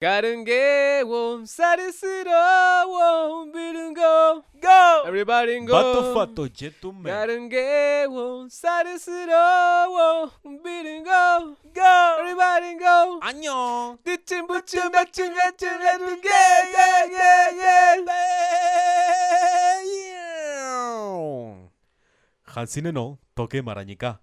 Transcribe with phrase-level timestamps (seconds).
[0.00, 0.46] Karen
[1.06, 7.50] won sarisira won bidun go go everybody go Bato fato jetu me Karen
[8.10, 9.44] won sarisira
[9.92, 10.30] won
[10.64, 17.50] bidun go go everybody go Año Dichin buchin bachin gachin let me get yeah yeah
[17.60, 18.00] yeah
[22.56, 24.18] Hansine no toque marañica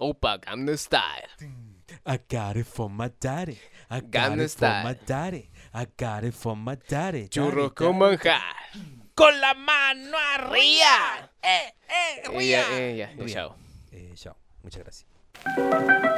[0.00, 0.38] Opa
[2.04, 3.58] I got it from my daddy.
[3.88, 5.50] I got it from my daddy.
[5.72, 7.28] I got it from my daddy.
[7.28, 8.42] Churros con manjar.
[9.14, 11.30] Con la mano arriba.
[11.40, 13.54] Eh, eh, Eh, ya, chao.
[14.14, 14.36] Chao.
[14.62, 16.12] Muchas gracias.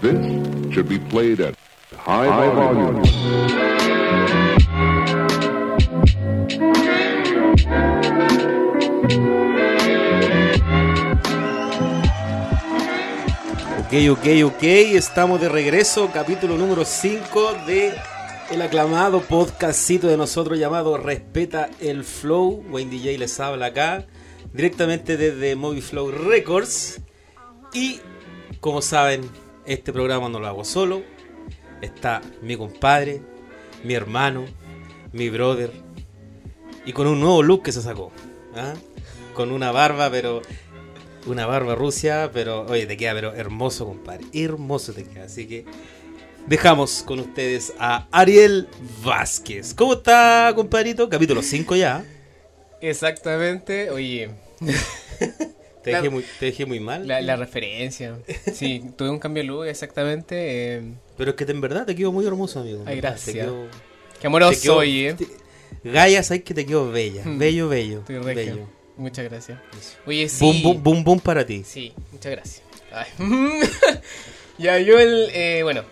[0.00, 1.54] This should be played at
[1.96, 3.71] high, volume.
[13.92, 17.92] Ok, ok, ok, estamos de regreso, capítulo número 5 de
[18.50, 22.64] el aclamado podcastito de nosotros llamado Respeta el Flow.
[22.70, 24.06] Wayne DJ les habla acá,
[24.54, 27.02] directamente desde Movie Flow Records.
[27.74, 28.00] Y
[28.60, 29.28] como saben,
[29.66, 31.02] este programa no lo hago solo.
[31.82, 33.20] Está mi compadre,
[33.84, 34.46] mi hermano,
[35.12, 35.70] mi brother.
[36.86, 38.10] Y con un nuevo look que se sacó.
[38.56, 38.72] ¿ah?
[39.34, 40.40] Con una barba, pero
[41.26, 44.24] una barba rusia, pero oye, te queda pero hermoso, compadre.
[44.32, 45.24] Hermoso te queda.
[45.24, 45.64] Así que
[46.46, 48.68] dejamos con ustedes a Ariel
[49.04, 49.74] Vázquez.
[49.74, 51.08] ¿Cómo está, compadrito?
[51.08, 52.04] Capítulo 5 ya.
[52.80, 54.30] exactamente oye
[55.82, 57.08] Te dejé muy, te dejé muy mal.
[57.08, 58.16] la, la referencia
[58.52, 60.82] sí tuve un cambio de look exactamente eh,
[61.16, 62.84] Pero es que te- en verdad te quedo muy hermoso, amigo.
[62.86, 63.34] Ay, gracias.
[63.34, 63.66] quedo-
[64.20, 65.26] qué amoroso soy eh te-
[65.90, 67.24] Gaia, sabes que te quedo bella.
[67.24, 67.38] Mm.
[67.38, 67.98] Bello, bello.
[68.00, 68.68] Estoy bello.
[68.96, 69.58] Muchas gracias.
[70.06, 70.44] Oye, sí.
[70.44, 71.62] Boom, boom, boom, boom para ti.
[71.64, 72.62] Sí, muchas gracias.
[74.58, 75.30] Ya, yo el.
[75.32, 75.82] eh, bueno,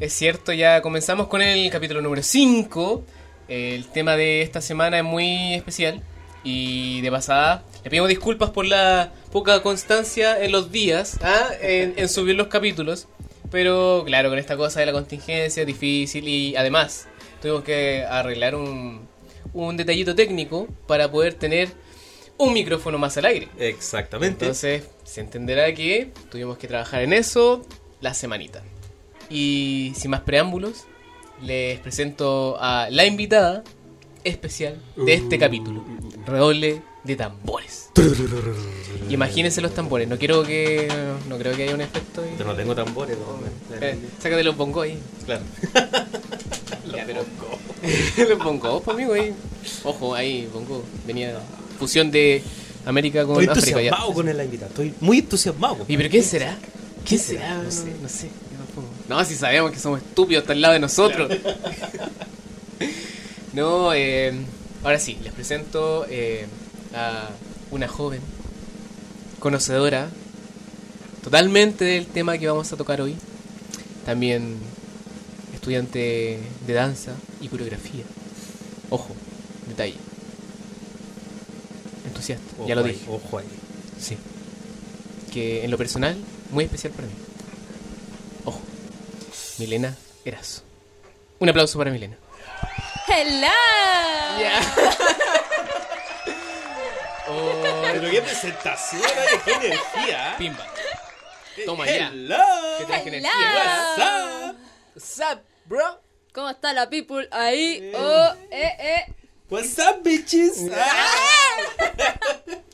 [0.00, 3.04] es cierto, ya comenzamos con el capítulo número 5.
[3.48, 6.02] El tema de esta semana es muy especial.
[6.42, 11.48] Y de pasada, le pedimos disculpas por la poca constancia en los días, ¿ah?
[11.60, 13.06] en, en subir los capítulos.
[13.50, 17.06] Pero claro, con esta cosa de la contingencia difícil y además
[17.42, 19.06] tuvimos que arreglar un,
[19.52, 21.68] un detallito técnico para poder tener
[22.40, 23.48] un micrófono más al aire.
[23.58, 24.44] Exactamente.
[24.46, 27.62] Entonces, se entenderá que tuvimos que trabajar en eso
[28.00, 28.62] la semanita.
[29.28, 30.84] Y sin más preámbulos,
[31.42, 33.62] les presento a la invitada
[34.24, 35.84] especial de este capítulo.
[36.26, 37.90] Redoble de tambores.
[39.08, 40.08] Imagínense los tambores.
[40.08, 40.88] No quiero que.
[41.28, 42.22] No creo que haya un efecto.
[42.22, 42.34] ahí.
[42.38, 43.16] Yo no tengo tambores.
[43.18, 44.98] no, Eh, sácate los bongos ahí.
[45.26, 45.42] Claro.
[46.92, 47.24] Ya, pero.
[48.28, 49.32] los bongos, pues, amigo, ahí.
[49.84, 50.82] Ojo, ahí, bongo.
[51.06, 51.38] Venía
[51.80, 52.42] fusión de
[52.84, 53.80] América con Estoy África.
[53.80, 53.88] ya.
[53.88, 54.68] entusiasmado con la invitada.
[54.68, 55.78] Estoy muy entusiasmado.
[55.88, 56.56] ¿Y pero qué será?
[57.04, 57.54] ¿Qué será?
[57.62, 58.28] No sé, no sé.
[59.08, 61.32] No, si sabemos que somos estúpidos hasta al lado de nosotros.
[63.54, 64.32] no, eh,
[64.84, 66.46] ahora sí, les presento eh,
[66.94, 67.30] a
[67.70, 68.20] una joven
[69.40, 70.10] conocedora
[71.24, 73.16] totalmente del tema que vamos a tocar hoy.
[74.04, 74.56] También
[75.54, 78.04] estudiante de danza y coreografía.
[78.90, 79.14] Ojo,
[79.68, 80.09] detalle.
[82.20, 83.10] Entusiasta, ya lo Ojo ahí, dije.
[83.10, 83.46] Ojo ahí.
[83.98, 84.18] Sí.
[85.32, 86.16] Que en lo personal,
[86.50, 87.14] muy especial para mí.
[88.44, 88.60] Ojo.
[89.58, 90.62] Milena Erazo.
[91.38, 92.16] Un aplauso para Milena.
[93.08, 93.48] ¡Hello!
[97.92, 99.02] Pero qué presentación,
[99.44, 100.34] qué energía.
[100.36, 100.66] Pimba.
[101.64, 102.08] Toma ya.
[102.08, 102.36] Hello.
[102.78, 103.18] Que traje Hello.
[103.18, 104.54] energía.
[104.94, 106.00] What's What's up, bro?
[106.32, 107.92] ¿Cómo está la people ahí?
[107.94, 109.14] Oh, eh, eh.
[109.48, 110.70] What's up, bitches?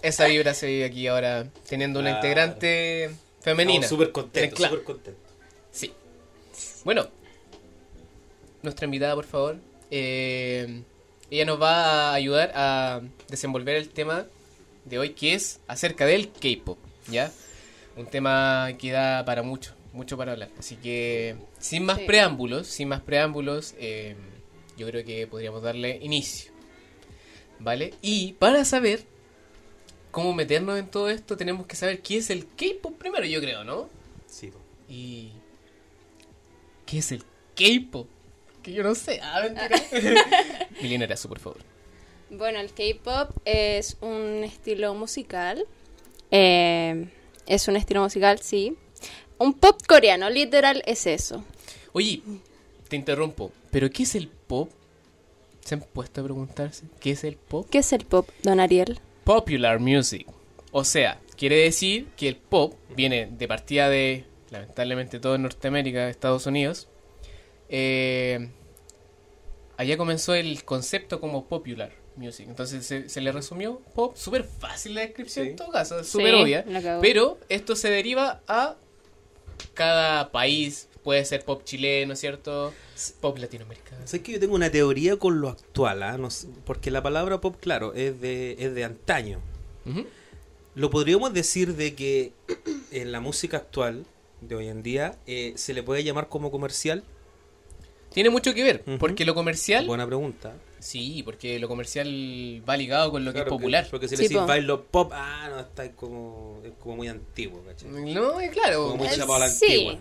[0.03, 2.27] Esa vibra se vive aquí ahora, teniendo una Claro.
[2.27, 3.11] integrante
[3.41, 3.87] femenina.
[3.89, 4.75] Súper contentos, Claro.
[4.75, 5.33] súper contentos.
[5.73, 5.93] Sí.
[6.85, 7.09] Bueno,
[8.63, 9.57] nuestra invitada, por favor.
[9.91, 10.83] eh,
[11.31, 14.27] ella nos va a ayudar a desenvolver el tema
[14.85, 17.31] de hoy, que es acerca del K-pop, ¿ya?
[17.97, 20.49] Un tema que da para mucho, mucho para hablar.
[20.59, 22.05] Así que, sin más Sí.
[22.05, 24.17] preámbulos, sin más preámbulos, eh,
[24.77, 26.53] yo creo que podríamos darle inicio,
[27.59, 27.95] ¿vale?
[28.03, 29.05] Y para saber
[30.11, 33.65] cómo meternos en todo esto, tenemos que saber qué es el K-pop primero, yo creo,
[33.65, 33.89] ¿no?
[34.27, 34.53] Sí.
[34.89, 35.33] ¿Y
[36.87, 37.23] qué es el
[37.55, 38.09] K-pop?
[38.63, 39.21] Que yo no sé.
[39.23, 39.81] Ah, mentira.
[40.83, 41.59] Milena Erazo, por favor.
[42.31, 45.67] Bueno, el K-pop es un estilo musical.
[46.31, 47.09] Eh,
[47.47, 48.77] es un estilo musical, sí.
[49.39, 51.45] Un pop coreano, literal es eso.
[51.93, 52.23] Oye,
[52.89, 53.53] te interrumpo.
[53.71, 54.71] ¿Pero qué es el pop?
[55.67, 57.67] ¿Se han puesto a preguntarse qué es el pop?
[57.71, 59.01] ¿Qué es el pop, don Ariel?
[59.25, 60.27] Popular music.
[60.73, 66.09] O sea, Quiere decir que el pop viene de partida de, lamentablemente, todo en Norteamérica,
[66.09, 66.89] Estados Unidos.
[67.69, 68.49] Eh,
[69.77, 72.47] allá comenzó el concepto como popular music.
[72.49, 75.51] Entonces se, se le resumió pop, súper fácil la descripción Sí.
[75.51, 76.65] en todo caso, súper Sí, obvia.
[77.03, 78.77] Pero esto se deriva a
[79.75, 80.89] cada país.
[81.07, 82.75] Puede ser pop chileno, ¿cierto?
[83.21, 84.05] Pop latinoamericano.
[84.09, 86.19] Sé que yo tengo una teoría con lo actual, ¿ah?
[86.19, 89.39] No sé, porque la palabra pop, claro, es de, es de antaño.
[90.75, 92.33] Lo podríamos decir de que
[92.91, 94.05] en la música actual
[94.41, 97.05] de hoy en día eh, se le puede llamar como comercial.
[98.13, 99.87] Tiene mucho que ver, porque lo comercial...
[99.87, 100.55] Buena pregunta.
[100.81, 103.87] Sí, porque lo comercial va ligado con lo que es popular.
[103.93, 104.47] Porque si Sí, le decís po.
[104.49, 107.91] bailo pop, ah, no, está como, es como muy antiguo, ¿cachai?
[108.13, 108.87] No, eh, claro.
[108.89, 109.67] Como muy Eh, chapado a la sí.
[109.67, 110.01] antigua.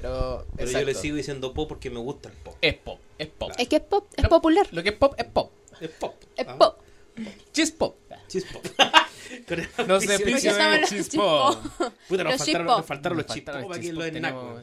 [0.00, 2.56] Pero, Pero yo le sigo diciendo pop porque me gusta el pop.
[2.60, 3.52] Es pop, es pop.
[3.58, 4.66] Es que es pop, es No, popular.
[4.70, 5.50] Lo que es pop es pop.
[5.80, 6.14] Es pop.
[6.36, 6.78] Es Ah, pop.
[7.52, 7.96] Chis pop.
[8.28, 8.64] Chis pop.
[9.86, 11.56] No sé, Porque pienso saben en los chis pop.
[12.08, 13.94] Puta, nos Los faltaron, nos los pop los aquí en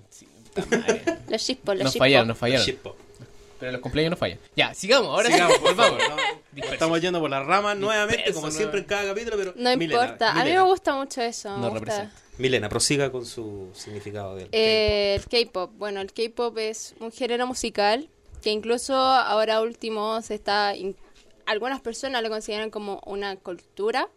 [0.09, 1.29] chis los pop.
[1.29, 1.99] Los chispos, los Nos chispos.
[1.99, 2.95] fallaron, nos Los fallaron.
[3.59, 4.39] Pero los cumpleaños no fallan.
[4.55, 6.63] Ya, sigamos, ahora Sigamos, por favor, ¿no?
[6.71, 8.83] Estamos yendo por las ramas nuevamente, como siempre no.
[8.83, 9.53] en cada capítulo, pero...
[9.55, 10.31] No importa.
[10.39, 11.49] A mí me gusta mucho eso.
[11.57, 11.85] me Nos gusta.
[12.03, 12.26] representa.
[12.37, 15.71] Milena, prosiga con su significado del Eh, el K-pop.
[15.77, 18.09] Bueno, el K-pop es un género musical
[18.43, 20.73] que incluso ahora último se está.
[21.47, 24.09] algunas personas lo consideran como una cultura.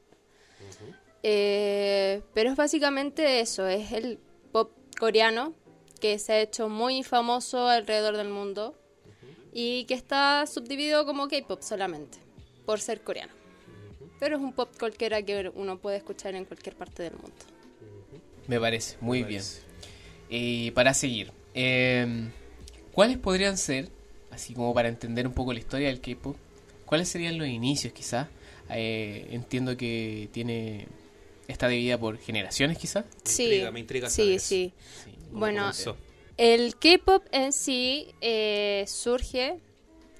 [1.22, 4.18] Eh, pero es básicamente eso: es el
[4.52, 5.54] pop coreano
[6.00, 8.74] que se ha hecho muy famoso alrededor del mundo
[9.52, 12.18] y que está subdividido como K-pop solamente
[12.66, 13.32] por ser coreano.
[14.18, 17.36] Pero es un pop cualquiera que uno puede escuchar en cualquier parte del mundo.
[18.50, 19.42] Me parece, muy Me bien.
[19.42, 19.60] parece.
[20.28, 22.28] Y para seguir, eh,
[22.92, 23.88] ¿cuáles podrían ser,
[24.30, 26.36] así como para entender un poco la historia del K-pop,
[26.84, 28.26] cuáles serían los inicios quizás?
[28.68, 30.86] Eh, entiendo que tiene
[31.48, 33.04] está dividida por generaciones quizás.
[33.04, 34.72] Me Sí, intriga, me intriga sí, sí.
[35.04, 35.10] Sí.
[35.28, 35.96] ¿Cómo Bueno, comenzó?
[36.36, 39.58] El K-pop en sí eh, surge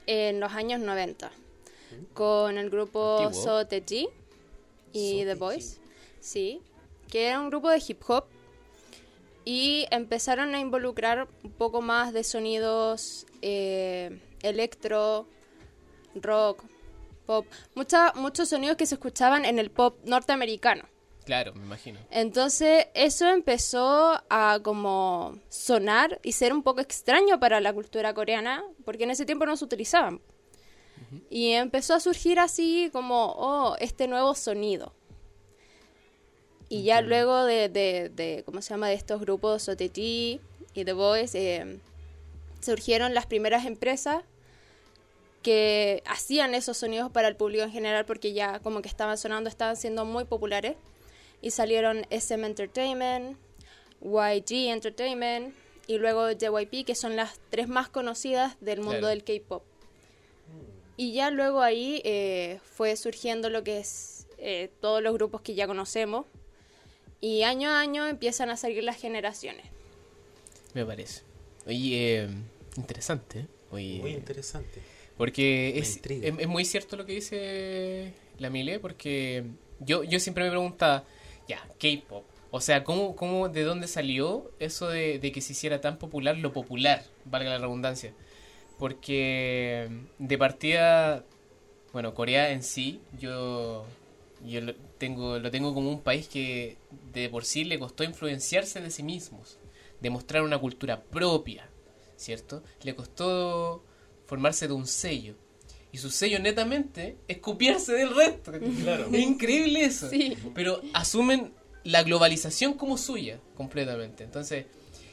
[0.07, 1.31] en los años 90
[2.15, 3.45] con el grupo Antiguo.
[3.45, 4.09] So Tae-ji
[4.93, 5.35] y So The.
[5.35, 5.79] Boys,
[6.21, 6.61] sí,
[7.11, 8.25] que era un grupo de hip hop
[9.45, 15.27] y empezaron a involucrar un poco más de sonidos eh, electro,
[16.15, 16.63] rock,
[17.27, 20.85] pop, mucha- muchos sonidos que se escuchaban en el pop norteamericano.
[21.25, 22.01] Claro, me imagino.
[22.11, 28.65] Entonces eso empezó a como sonar y ser un poco extraño para la cultura coreana,
[28.85, 30.21] porque en ese tiempo no se utilizaban.
[31.29, 34.93] Y empezó a surgir así como, oh, este nuevo sonido.
[36.71, 40.41] Y ya luego de, de, de, ¿cómo se llama?, de estos grupos OTT y
[40.73, 41.79] The Voice, eh,
[42.61, 44.23] surgieron las primeras empresas
[45.43, 49.49] que hacían esos sonidos para el público en general porque ya como que estaban sonando,
[49.51, 50.77] estaban siendo muy populares.
[51.43, 53.37] Y salieron SM Entertainment,
[54.03, 55.55] YG Entertainment
[55.87, 59.07] y luego JYP, que son las tres más conocidas del mundo Claro.
[59.09, 59.65] del K-pop.
[60.97, 65.55] Y ya luego ahí eh, fue surgiendo lo que es eh, todos los grupos que
[65.55, 66.27] ya conocemos.
[67.21, 69.67] Y año a año empiezan a salir las generaciones.
[70.75, 71.23] Me parece.
[71.67, 72.29] Oye, eh,
[72.77, 73.41] interesante.
[73.41, 73.47] ¿eh?
[73.71, 74.81] Oye, Muy interesante.
[75.17, 79.45] Porque es, es muy cierto lo que dice la Mile, porque
[79.79, 81.05] yo, yo siempre me preguntaba,
[81.47, 82.25] ya, K-pop.
[82.51, 86.37] O sea, ¿cómo, cómo, ¿de dónde salió eso de, de que se hiciera tan popular
[86.39, 88.13] lo popular, valga la redundancia?
[88.79, 91.25] Porque de partida,
[91.93, 93.85] bueno, Corea en sí, yo,
[94.47, 96.77] yo lo, tengo, lo tengo como un país que
[97.13, 99.59] de por sí le costó influenciarse de sí mismos,
[100.01, 101.69] demostrar una cultura propia,
[102.17, 102.63] ¿cierto?
[102.83, 103.85] Le costó
[104.27, 105.35] formarse de un sello.
[105.93, 108.53] Y su sello netamente es copiarse del resto.
[109.13, 110.09] Es increíble eso.
[110.09, 110.37] Sí.
[110.55, 114.23] Pero asumen la globalización como suya, completamente.
[114.23, 114.67] Entonces,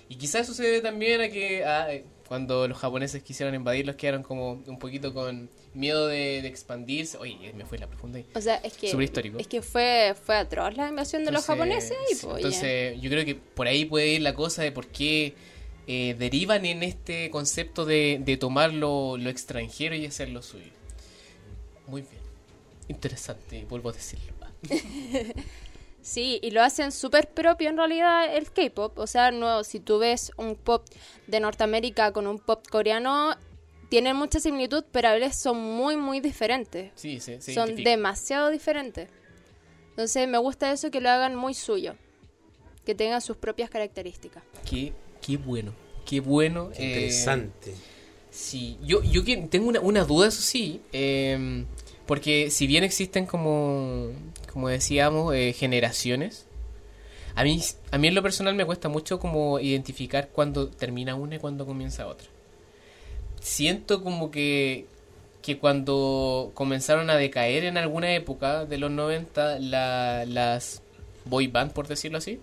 [0.09, 3.95] y quizás eso se debe también a que a, eh, cuando los japoneses quisieron invadirlos
[3.95, 7.17] quedaron como un poquito con miedo de, de expandirse.
[7.17, 8.19] Oye, me fue la profunda.
[8.35, 11.97] O sea, es que, es que fue, fue atroz la invasión de los japoneses.
[12.11, 15.35] Y, pues, entonces, yo creo que por ahí puede ir la cosa de por qué
[15.87, 20.71] eh, derivan en este concepto de, de tomar lo, lo extranjero y hacer lo suyo.
[21.87, 22.21] Muy bien.
[22.89, 24.37] Interesante, vuelvo a decirlo.
[26.07, 28.97] Sí, y lo hacen súper propio en realidad el K-pop.
[28.97, 30.85] O sea, no, si tú ves un pop
[31.27, 33.35] de Norteamérica con un pop coreano,
[33.89, 36.93] tienen mucha similitud, pero a veces son muy, muy diferentes.
[36.95, 39.09] Sí, se, se son demasiado diferentes.
[39.89, 41.95] Entonces me gusta eso que lo hagan muy suyo,
[42.85, 44.43] que tengan sus propias características.
[44.69, 45.73] Qué, qué bueno,
[46.05, 46.69] qué bueno.
[46.73, 47.75] Qué eh, interesante.
[48.31, 51.65] Sí, yo, yo que- tengo una, una duda, eso sí, eh,
[52.05, 54.11] porque si bien existen como,
[54.57, 56.47] como decíamos, eh, generaciones,
[57.35, 57.61] A mí,
[57.91, 61.67] a mí en lo personal me cuesta mucho como identificar cuándo termina una y cuándo
[61.67, 62.27] comienza otra.
[63.39, 64.85] Siento como que,
[65.43, 70.81] que cuando comenzaron a decaer en alguna época de los 90 la- las
[71.25, 72.39] boy band, por decirlo así,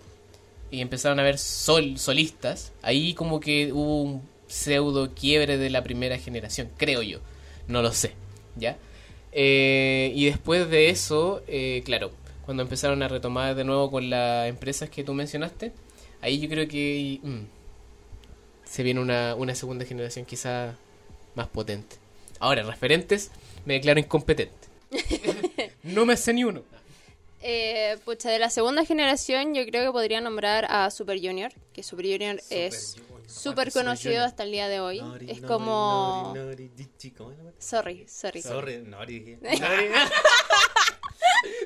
[0.71, 5.83] y empezaron a ver sol, solistas, ahí como que hubo un pseudo quiebre de la
[5.83, 7.19] primera generación, creo yo.
[7.67, 8.13] No lo sé,
[8.57, 8.77] ¿ya?
[9.35, 12.13] Eh, y después de eso, eh, claro,
[12.45, 15.73] cuando empezaron a retomar de nuevo con las empresas que tú mencionaste,
[16.21, 17.41] ahí yo creo que mm,
[18.65, 20.77] se viene una, una segunda generación quizá
[21.35, 21.97] más potente.
[22.39, 23.33] Ahora, referentes,
[23.65, 24.55] me declaro incompetente.
[25.83, 26.63] no me sé ni uno.
[27.43, 31.83] Eh, pucha, de la segunda generación yo creo que podría nombrar a Super Junior, que
[31.83, 35.01] Super Junior es súper conocido hasta el día de hoy.
[35.01, 36.33] Nori, es nori, como...
[36.35, 37.53] nori, nori, dichi, ¿cómo es la wea?
[37.59, 38.43] Sorry, sorry.
[38.43, 39.39] Sorry, Nori.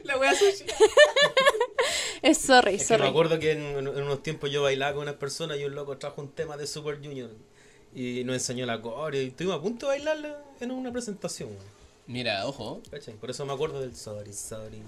[0.04, 0.64] La wea sushi.
[2.22, 3.02] Es sorry, Es que sorry.
[3.04, 5.96] me acuerdo que en, en unos tiempos yo bailaba con unas personas y un loco
[5.98, 7.30] trajo un tema de Super Junior
[7.94, 11.50] y nos enseñó la coreo y estuvimos a punto de bailarla en una presentación.
[12.08, 12.82] Mira, ojo.
[12.90, 13.14] ¿Cachai?
[13.14, 14.82] Por eso me acuerdo del Sorry, Sorry.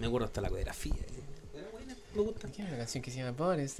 [0.00, 0.94] Me acuerdo hasta la coreografía.
[0.94, 1.31] Buena,
[2.14, 2.48] me gusta.
[2.50, 3.76] ¿Qué es una canción que se llama Boris?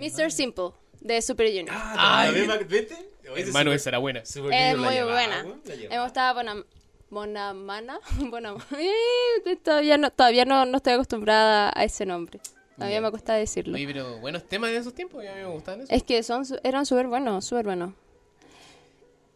[0.00, 0.30] Mr.
[0.32, 1.68] Simple, de Super Junior.
[1.70, 2.30] Ah,
[2.68, 2.96] ¿viste?
[3.36, 4.24] Hermano, esa era buena.
[4.24, 5.42] Super es muy llevaba, buena.
[5.74, 6.04] llevaba.
[6.04, 6.64] gustaba Bonam
[7.10, 7.98] Bonamana.
[8.30, 12.40] Bonam Eh, todavía no, todavía no, no estoy acostumbrada a ese nombre.
[12.76, 13.74] Todavía me cuesta decirlo.
[13.74, 15.92] Oye, pero buenos temas de esos tiempos, a mí me gustaban eso.
[15.94, 17.92] Es que son, su- eran súper buenos, súper buenos.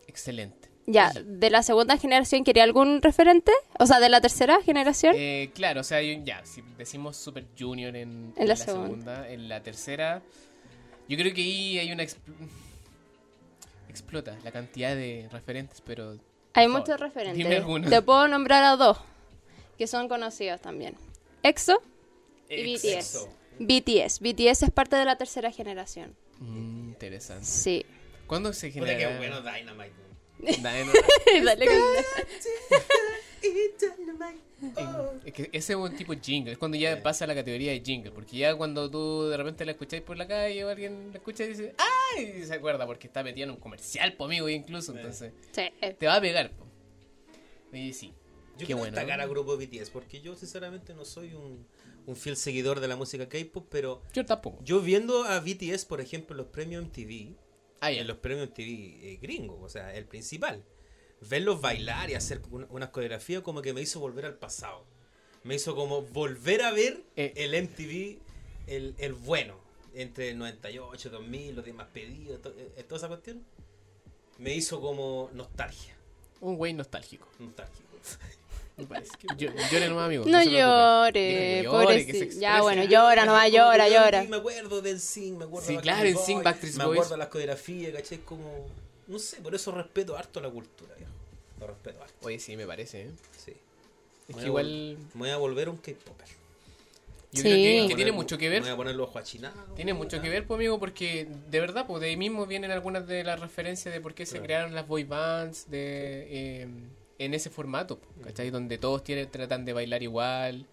[0.09, 0.66] Excelente.
[0.89, 3.51] Ya, de la segunda generación, ¿quería algún referente?
[3.79, 5.15] O sea, de la tercera generación.
[5.19, 9.29] Eh, claro, o sea, ya, si decimos Super Junior en, En la segunda.
[9.29, 10.23] en la tercera,
[11.09, 12.05] yo creo que ahí hay una...
[12.05, 12.49] expl-
[13.89, 16.19] explota la cantidad de referentes, pero...
[16.55, 17.37] Hay muchos favor, referentes.
[17.39, 17.91] Dime algunos.
[17.91, 18.99] Te puedo nombrar a dos,
[19.77, 20.95] que son conocidos también.
[21.43, 21.83] EXO
[22.49, 23.29] y Ex- BTS.
[23.59, 24.21] BTS.
[24.21, 26.15] BTS es parte de la tercera generación.
[26.39, 27.45] Mm, interesante.
[27.45, 27.85] Sí.
[28.27, 28.99] ¿Cuándo se Puta, genera?
[29.13, 29.93] qué bueno Dynamite.
[31.43, 31.77] Dale con-
[35.25, 37.73] Es que ese es un tipo de jingle, es cuando ya pasa a la categoría
[37.73, 41.11] de jingle, porque ya cuando tú de repente la escucháis por la calle o alguien
[41.13, 41.75] la escucha y dice,
[42.17, 42.41] ¡ay!
[42.43, 45.95] Y se acuerda porque está metido en un comercial, po amigo, incluso, entonces Sí, eh,
[45.99, 46.67] te va a pegar, po.
[47.73, 48.09] Y sí,
[48.53, 48.95] Yo qué quiero bueno.
[48.97, 51.67] destacar a grupo BTS porque yo sinceramente no soy un,
[52.07, 54.63] un fiel seguidor de la música K-pop, pero Yo tampoco.
[54.65, 57.35] yo viendo a BTS, por ejemplo, los premios MTV,
[57.87, 58.61] Ah, en los premios MTV
[59.05, 60.65] eh, gringos, o sea, el principal,
[61.21, 64.85] verlos bailar y hacer una, unas coreografías como que me hizo volver al pasado.
[65.45, 67.33] Me hizo como volver a ver Eh.
[67.37, 68.19] el MTV,
[68.67, 69.59] el, el bueno,
[69.95, 73.45] entre el 98, 2000, los demás pedidos, to- eh, toda esa cuestión.
[74.39, 75.95] Me hizo como nostalgia.
[76.41, 77.87] Un güey nostálgico, Nostálgico.
[79.39, 80.25] Yo, llore nomás, amigo.
[80.27, 80.51] No preocupe.
[80.59, 82.39] llore, llore, pobrecito.
[82.39, 84.25] Ya, bueno, llora nomás, llora, llora.
[84.25, 86.83] Me acuerdo del Sing, me acuerdo Sí, de claro, Backstreet en Sing, Boys, Backstreet Me
[86.85, 88.19] acuerdo de las coreografías, ¿cachai?
[88.19, 88.67] Como.
[89.07, 91.11] No sé, por eso respeto harto la cultura, viejo.
[91.61, 92.27] Lo respeto harto.
[92.27, 93.11] Oye, sí, me parece, ¿eh?
[93.43, 93.53] Sí.
[94.29, 94.99] Es Voy que a igual...
[95.15, 96.27] Me voy a volver un K-Popper.
[97.33, 97.43] Yo Sí.
[97.43, 99.09] creo que, Voy a que Poner- tiene mucho que ver Me voy a poner los
[99.09, 99.75] ojos achinados.
[99.75, 103.07] Tiene mucho que ver, pues, amigo, porque de verdad, pues de ahí mismo vienen algunas
[103.07, 106.27] de las referencias de por qué se crearon las boy bands de,
[106.63, 106.69] eh,
[107.19, 108.51] en ese formato, ¿cachai?
[108.51, 110.67] Donde todos tienen, tratan de bailar igual,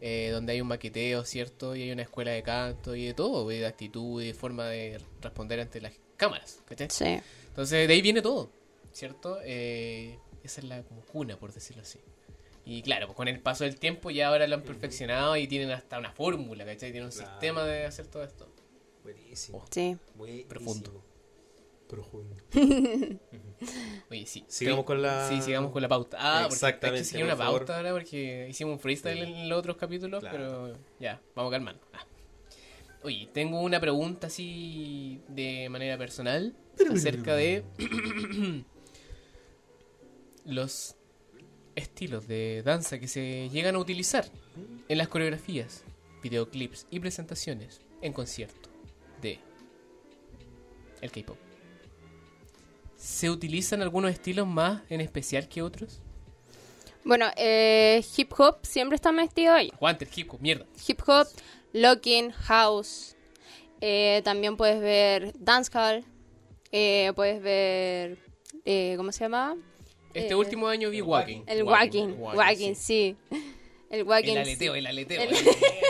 [0.00, 1.74] eh, donde hay un maqueteo, ¿cierto?
[1.76, 4.66] Y hay una escuela de canto y de todo, y de actitud y de forma
[4.68, 6.88] de responder ante las cámaras, ¿cachai?
[6.90, 7.20] Sí.
[7.48, 8.50] Entonces, de ahí viene todo,
[8.92, 9.38] ¿cierto?
[9.44, 11.98] Eh, esa es la como cuna, por decirlo así.
[12.64, 15.70] Y claro, pues con el paso del tiempo ya ahora lo han perfeccionado y tienen
[15.70, 16.92] hasta una fórmula, ¿cachai?
[16.92, 17.30] Tienen un Claro.
[17.32, 18.48] sistema de hacer todo esto.
[19.02, 19.64] Buenísimo.
[19.70, 19.96] Sí.
[20.14, 20.48] Buenísimo.
[20.48, 21.04] Profundo.
[21.88, 22.36] Profundo.
[24.20, 24.44] Oye, sí.
[24.48, 26.18] Sigamos con la- Sí, sigamos con la pauta.
[26.20, 27.60] Ah, porque hay Exactamente, que seguir una por favor.
[27.60, 30.36] pauta ahora porque hicimos un freestyle en los otros capítulos, Claro.
[30.36, 31.82] pero ya, vamos calmando.
[31.94, 32.04] Ah.
[33.02, 36.54] Oye, tengo una pregunta así de manera personal
[36.92, 37.64] acerca de
[40.44, 40.96] los
[41.76, 44.26] estilos de danza que se llegan a utilizar
[44.88, 45.84] en las coreografías,
[46.22, 48.68] videoclips y presentaciones en concierto
[49.22, 49.38] de
[51.00, 51.38] el K-pop.
[53.00, 56.00] ¿Se utilizan algunos estilos más en especial que otros?
[57.02, 59.70] Bueno, eh, hip hop siempre está metido ahí.
[59.74, 60.66] Aguante el hip hop, mierda.
[60.86, 61.26] Hip hop,
[61.72, 63.16] locking, house.
[63.80, 66.04] Eh, también puedes ver dancehall.
[66.72, 68.18] Eh, puedes ver.
[68.66, 69.56] eh, ¿Cómo se llama?
[70.12, 71.42] Este Eh, último año vi Walking.
[71.46, 72.08] El walking.
[72.18, 73.16] Walking, sí.
[73.88, 74.32] El walking.
[74.32, 75.22] El aleteo, el aleteo.
[75.22, 75.54] El- el aleteo.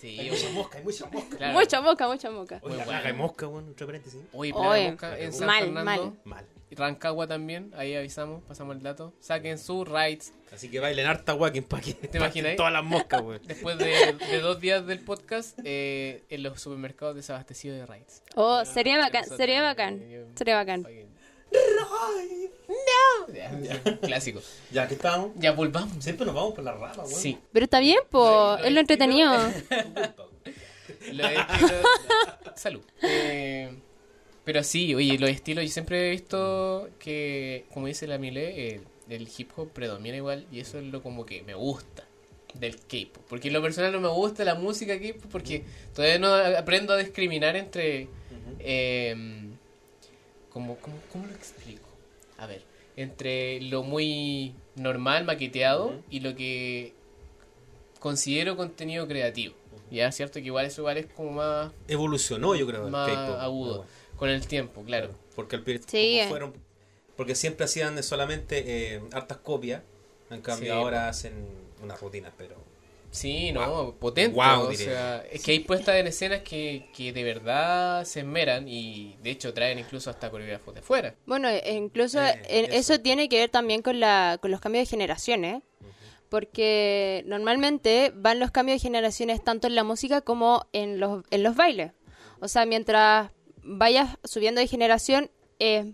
[0.00, 1.36] Sí, Hay mucha mosca, hay mucha mosca.
[1.36, 1.52] claro.
[1.58, 2.60] Mucha moca, mucha moca.
[2.62, 2.90] Oye, Muy la bueno.
[3.00, 4.20] plaga de mosca, bueno, entre paréntesis.
[4.32, 5.84] Oye, mosca en San mal, Fernando.
[5.84, 6.12] mal.
[6.24, 6.46] Mal.
[6.72, 9.12] Rancagua también, ahí avisamos, pasamos el dato.
[9.20, 10.32] Saquen sus rights.
[10.54, 12.54] Así que bailen harta walking pa' que ¿Te imaginas?
[12.56, 13.40] todas las moscas, weón.
[13.44, 18.22] Después de, de dos días del podcast, eh, en los supermercados desabastecidos de rights.
[18.36, 20.00] Oh, sería bacán, sería bacán,
[20.36, 20.86] sería bacán.
[21.52, 23.34] No.
[23.34, 24.40] Ya, ya, Clásico.
[24.70, 25.30] Ya, aquí estamos.
[25.36, 26.02] Ya volvamos.
[26.02, 27.08] Siempre nos vamos por la rama, weón.
[27.08, 27.38] Sí.
[27.52, 29.32] Pero está bien, po, Lo- es lo entretenido.
[32.56, 32.82] Salud.
[33.02, 33.70] Eh,
[34.44, 38.80] pero sí, oye, los estilos, yo siempre he visto que, como dice la Mile, eh,
[39.08, 42.04] el hip hop predomina igual y eso es lo como que me gusta
[42.54, 43.24] del K-pop.
[43.28, 45.64] Porque en lo personal no me gusta la música K-pop porque
[45.94, 48.08] todavía no aprendo a discriminar entre...
[48.58, 49.46] eh,
[50.52, 51.88] como, como- ¿Cómo lo explico?
[52.38, 52.62] A ver,
[52.96, 56.92] entre lo muy normal, maqueteado y lo que
[57.98, 59.54] considero contenido creativo.
[59.90, 63.08] Ya, cierto que igual eso igual es como más, Evolucionó, yo creo, el más
[63.40, 65.10] agudo Bueno, con el tiempo, claro.
[65.34, 66.26] Porque al Sí, eh.
[66.28, 66.52] fueron.
[67.16, 69.82] Porque siempre hacían solamente eh, hartas copias.
[70.30, 71.44] En cambio, Sí, ahora hacen
[71.82, 72.56] unas rutinas, pero.
[73.10, 74.34] Sí, no, potente.
[74.34, 78.68] Guau, o sea, es que hay puestas en escenas que, que de verdad se esmeran
[78.68, 81.14] y de hecho traen incluso hasta coreógrafos de fuera.
[81.26, 82.92] Bueno, e incluso Eh, en- eso.
[82.94, 83.00] eso.
[83.02, 85.62] tiene que ver también con, la, con los cambios de generaciones,
[86.28, 91.42] porque normalmente van los cambios de generaciones tanto en la música como en los, en
[91.42, 91.92] los bailes.
[92.40, 93.30] O sea, mientras
[93.62, 95.86] vayas subiendo de generación, es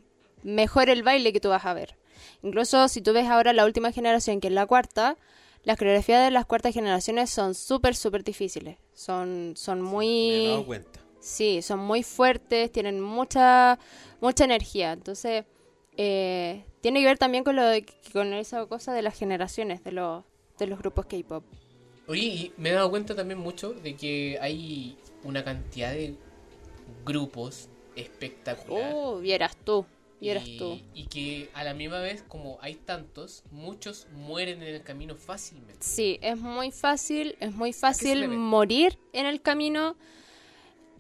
[0.43, 1.97] mejor el baile que tú vas a ver.
[2.43, 5.17] Incluso si tú ves ahora la última generación, que es la cuarta,
[5.67, 8.79] las coreografías de las cuartas generaciones son súper, súper difíciles.
[8.95, 10.47] Son, son Me he muy...
[10.47, 11.01] dado cuenta.
[11.21, 13.79] Sí, son muy fuertes, tienen mucha
[14.21, 14.93] mucha energía.
[14.93, 15.45] Entonces,
[15.97, 19.93] eh, tiene que ver también con lo de- con esa cosa de las generaciones de
[19.93, 20.25] los
[20.59, 21.45] de los grupos K-pop.
[22.07, 26.15] Oye, y me he dado cuenta también mucho de que hay una cantidad de
[27.05, 28.93] grupos espectacular.
[28.95, 29.85] Oh, vieras tú,
[30.21, 30.81] y, tú.
[30.95, 35.77] y que a la misma vez, como hay tantos, muchos mueren en el camino fácilmente.
[35.81, 39.97] Sí, es muy fácil, es muy fácil morir en el camino.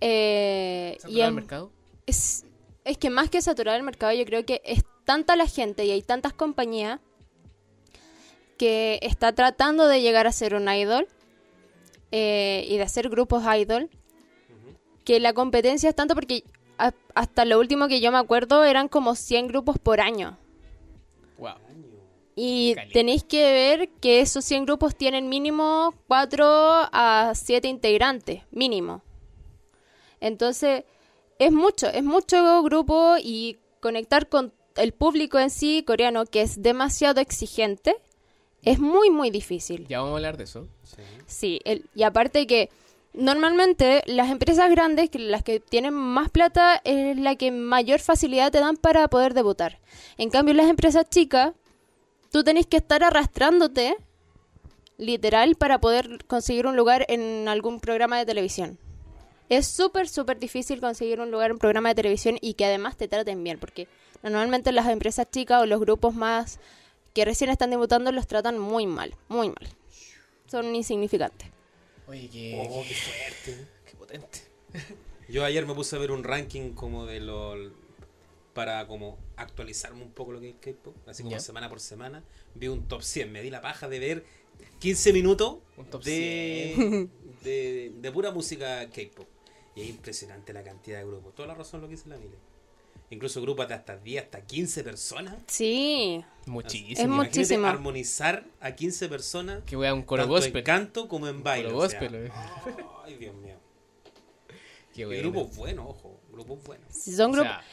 [0.00, 1.72] eh, y ¿Saturar el mercado?
[2.06, 2.44] es,
[2.84, 5.90] es que más que saturar el mercado, yo creo que es tanta la gente y
[5.90, 7.00] hay tantas compañías
[8.58, 11.06] que está tratando de llegar a ser un idol
[12.12, 13.90] eh, y de hacer grupos idol,
[15.04, 16.44] que la competencia es tanto porque
[16.78, 20.36] a- hasta lo último que yo me acuerdo eran como 100 grupos por año.
[21.38, 21.54] Wow.
[22.34, 29.02] Y tenéis que ver que esos 100 grupos tienen mínimo 4 a 7 integrantes, mínimo.
[30.20, 30.84] Entonces,
[31.38, 36.62] es mucho, es mucho grupo y conectar con el público en sí coreano, que es
[36.62, 37.96] demasiado exigente,
[38.62, 39.86] es muy, muy difícil.
[39.86, 40.68] Ya vamos a hablar de eso.
[40.82, 41.02] Sí.
[41.26, 42.68] Sí, el- y aparte que
[43.16, 48.60] normalmente las empresas grandes, las que tienen más plata, es la que mayor facilidad te
[48.60, 49.80] dan para poder debutar.
[50.18, 51.52] En cambio, las empresas chicas,
[52.30, 53.96] tú tenés que estar arrastrándote,
[54.98, 58.78] literal, para poder conseguir un lugar en algún programa de televisión.
[59.48, 62.96] Es súper, súper difícil conseguir un lugar en un programa de televisión y que además
[62.96, 63.88] te traten bien, porque
[64.22, 66.58] normalmente las empresas chicas o los grupos más
[67.14, 69.68] que recién están debutando los tratan muy mal, muy mal.
[70.50, 71.55] Son insignificantes.
[72.08, 73.66] Oye, qué, Oh, qué fuerte.
[73.84, 74.38] qué potente.
[75.28, 77.72] Yo ayer me puse a ver un ranking como de los
[78.54, 82.68] para como actualizarme un poco lo que es K-pop, así como semana por semana, vi
[82.68, 84.24] un top 100, me di la paja de ver
[84.78, 85.58] 15 minutos
[86.04, 89.26] de, de pura música K-pop.
[89.74, 91.34] Y es impresionante la cantidad de grupos.
[91.34, 92.36] Toda la razón lo que dice la Mile.
[93.10, 95.36] Incluso grupos de hasta 10, hasta 15 personas.
[95.46, 96.92] Sí, Muchísimo.
[96.92, 97.66] Es Imagínate muchísimo.
[97.66, 100.56] armonizar a 15 personas, Que wea un coro tanto gospel.
[100.58, 101.68] en canto como en baile.
[101.70, 102.00] Coro o sea.
[102.00, 102.26] gospel.
[102.26, 102.32] eh.
[103.04, 103.56] Ay, Dios mío.
[104.94, 105.22] Qué Y bueno.
[105.30, 106.86] grupos buenos, ojo, grupos buenos.
[106.90, 107.52] si son O grupos...
[107.52, 107.64] sea,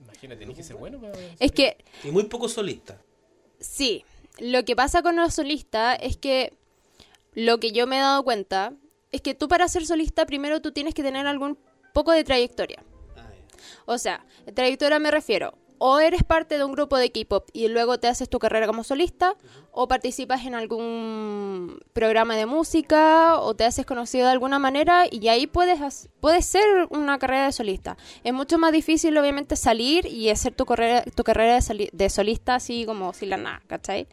[0.00, 1.12] imagínate, tenés que ser bueno para...
[1.38, 2.96] es que, Y muy pocos solistas.
[3.58, 4.04] sí,
[4.38, 6.54] lo que pasa con los solistas es que
[7.34, 8.72] lo que yo me he dado cuenta
[9.12, 11.58] es que tú para ser solista primero tú tienes que tener algún
[11.92, 12.82] poco de trayectoria.
[13.86, 17.98] O sea, trayectoria me refiero, o eres parte de un grupo de K-pop y luego
[17.98, 19.34] te haces tu carrera como solista,
[19.72, 25.28] o participas en algún programa de música, o te haces conocido de alguna manera y
[25.28, 27.96] ahí puedes, puedes ser una carrera de solista.
[28.24, 32.10] Es mucho más difícil, obviamente, salir y hacer tu carrera, tu carrera de, soli- de
[32.10, 34.06] solista así como sin la nada, ¿cachai?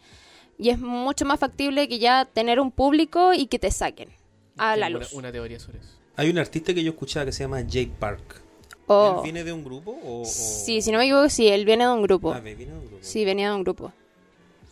[0.58, 4.10] Y es mucho más factible que ya tener un público y que te saquen
[4.58, 5.12] a la luz.
[5.12, 5.90] Una, una teoría sobre eso.
[6.16, 8.42] Hay un artista que yo escuchaba que se llama Jay Park.
[8.88, 10.22] O- ¿Él viene de un grupo o...?
[10.22, 12.34] o- Sí, si no me equivoco, sí, él viene de un grupo.
[12.34, 12.98] Ah, viene de un grupo.
[13.02, 13.92] Sí, venía de un grupo.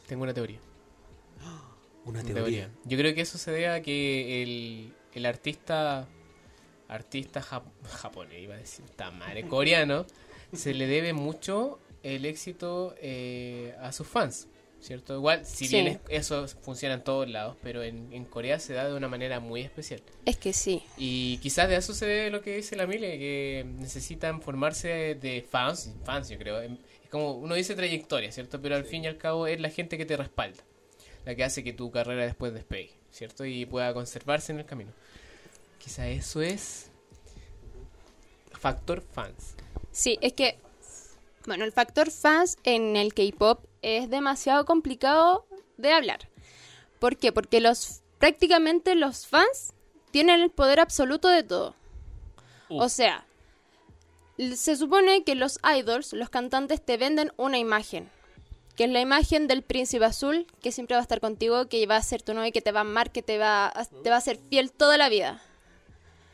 [0.07, 0.59] Tengo una teoría.
[2.05, 2.35] Una teoría.
[2.43, 2.69] teoría.
[2.85, 6.07] Yo creo que eso se debe a que el, el artista
[6.87, 10.05] artista jap- japonés, iba a decir, está madre, coreano,
[10.53, 14.47] se le debe mucho el éxito eh, a sus fans,
[14.85, 15.15] ¿cierto?
[15.15, 15.75] Igual, si Sí.
[15.75, 19.07] bien es- eso funciona en todos lados, pero en, en Corea se da de una
[19.07, 20.01] manera muy especial.
[20.25, 20.83] Es que sí.
[20.97, 25.41] Y quizás de eso se ve lo que dice la Mile, que necesitan formarse de
[25.49, 26.61] fans, fans yo creo.
[26.61, 26.69] Es
[27.09, 28.61] como uno dice trayectoria, ¿cierto?
[28.61, 30.63] Pero al fin y al cabo es la gente que te respalda,
[31.25, 33.43] la que hace que tu carrera después despegue, ¿cierto?
[33.45, 34.91] Y pueda conservarse en el camino.
[35.79, 36.91] Quizás eso es
[38.51, 39.55] factor fans.
[39.91, 40.57] Sí, es que,
[41.45, 45.45] bueno, el factor fans en el K-pop es demasiado complicado
[45.77, 46.29] de hablar.
[46.99, 47.31] ¿Por qué?
[47.31, 49.73] Porque los prácticamente los fans
[50.11, 51.75] tienen el poder absoluto de todo.
[52.69, 52.81] Uh.
[52.81, 53.25] O sea,
[54.37, 58.09] se supone que los idols, los cantantes, te venden una imagen.
[58.75, 61.95] Que es la imagen del príncipe azul, que siempre va a estar contigo, que va
[61.95, 64.17] a ser tu novio, que te va a amar, que te va a, te va
[64.17, 65.41] a ser fiel toda la vida.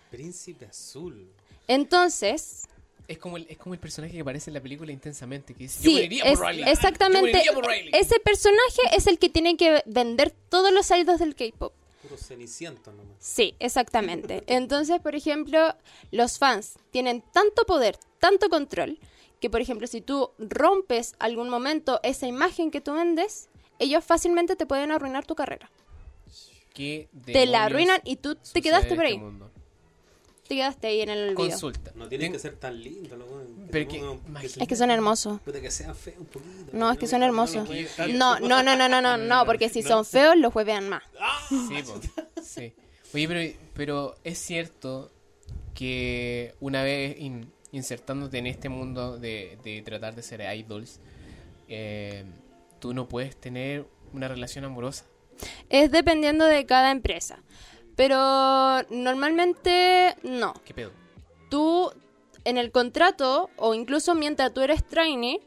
[0.09, 1.31] Príncipe azul.
[1.67, 2.67] Entonces,
[3.07, 5.79] Es como, el, es como el personaje que aparece en la película intensamente, que dice,
[5.83, 6.65] yo Sí, moriría es- por Riley.
[6.65, 7.19] Yo exactamente.
[7.31, 7.89] moriría por Riley".
[7.93, 11.73] Ese personaje es el que tiene que vender todos los idols del K-pop.
[12.01, 13.15] Puro ceniciento nomás.
[13.19, 14.43] Sí, exactamente.
[14.47, 15.75] Entonces, por ejemplo,
[16.11, 18.97] los fans tienen tanto poder, tanto control,
[19.39, 24.55] que por ejemplo, si tú rompes algún momento esa imagen que tú vendes, ellos fácilmente
[24.55, 25.69] te pueden arruinar tu carrera.
[26.73, 29.19] ¿Qué Te la arruinan y tú te quedaste en por este ahí.
[29.19, 29.51] mundo?
[30.51, 31.35] Te quedaste ahí en el olvido.
[31.49, 31.93] Consulta.
[31.95, 33.69] No tienen Ten- que ser tan lindos los weones.
[33.71, 34.63] Pero Que que- no- imagínate.
[34.63, 35.39] Es que son hermosos.
[35.39, 36.71] Puta que sean feos un poquito.
[36.73, 37.69] No, es que son hermosos.
[38.13, 41.03] No, no, no, no, no, no, no, porque si son feos, los juevean más.
[41.47, 42.01] Sí, po,
[42.43, 42.73] sí.
[43.13, 45.09] Oye, pero, pero es cierto
[45.73, 50.99] que una vez in- insertándote en este mundo de, de tratar de ser idols,
[51.69, 52.25] eh,
[52.79, 55.05] tú no puedes tener una relación amorosa.
[55.69, 57.39] Es dependiendo de cada empresa.
[58.01, 60.55] Pero normalmente no.
[60.65, 60.89] ¿Qué pedo?
[61.51, 61.91] Tú
[62.45, 65.39] en el contrato o incluso mientras tú eres trainee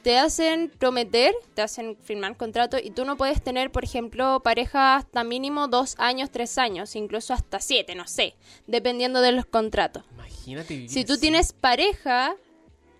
[0.00, 4.96] te hacen prometer, te hacen firmar contrato y tú no puedes tener, por ejemplo, pareja
[4.96, 10.04] hasta mínimo dos años, tres años, incluso hasta siete, no sé, dependiendo de los contratos.
[10.12, 11.20] Imagínate vivir Si tú así.
[11.20, 12.36] tienes pareja,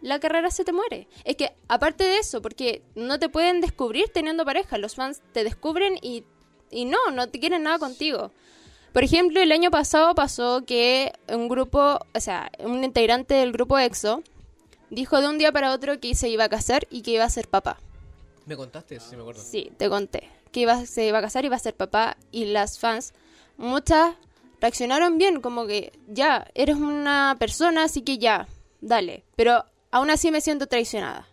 [0.02, 1.08] la carrera se te muere.
[1.24, 5.44] Es que, aparte de eso, porque no te pueden descubrir teniendo pareja, los fans te
[5.44, 6.24] descubren y,
[6.70, 8.30] y no, no te quieren nada contigo.
[8.92, 13.78] Por ejemplo, el año pasado pasó que un grupo, o sea, un integrante del grupo
[13.78, 14.22] EXO
[14.90, 17.30] dijo de un día para otro que se iba a casar y que iba a
[17.30, 17.78] ser papá.
[18.46, 19.40] Me contaste sí me acuerdo.
[19.40, 20.28] Sí, te conté.
[20.50, 22.16] Que iba, se iba a casar y iba a ser papá.
[22.32, 23.14] Y las fans,
[23.56, 24.16] muchas
[24.60, 28.48] reaccionaron bien, como que ya, eres una persona, así que ya,
[28.80, 29.22] dale.
[29.36, 31.28] Pero aún así me siento traicionada.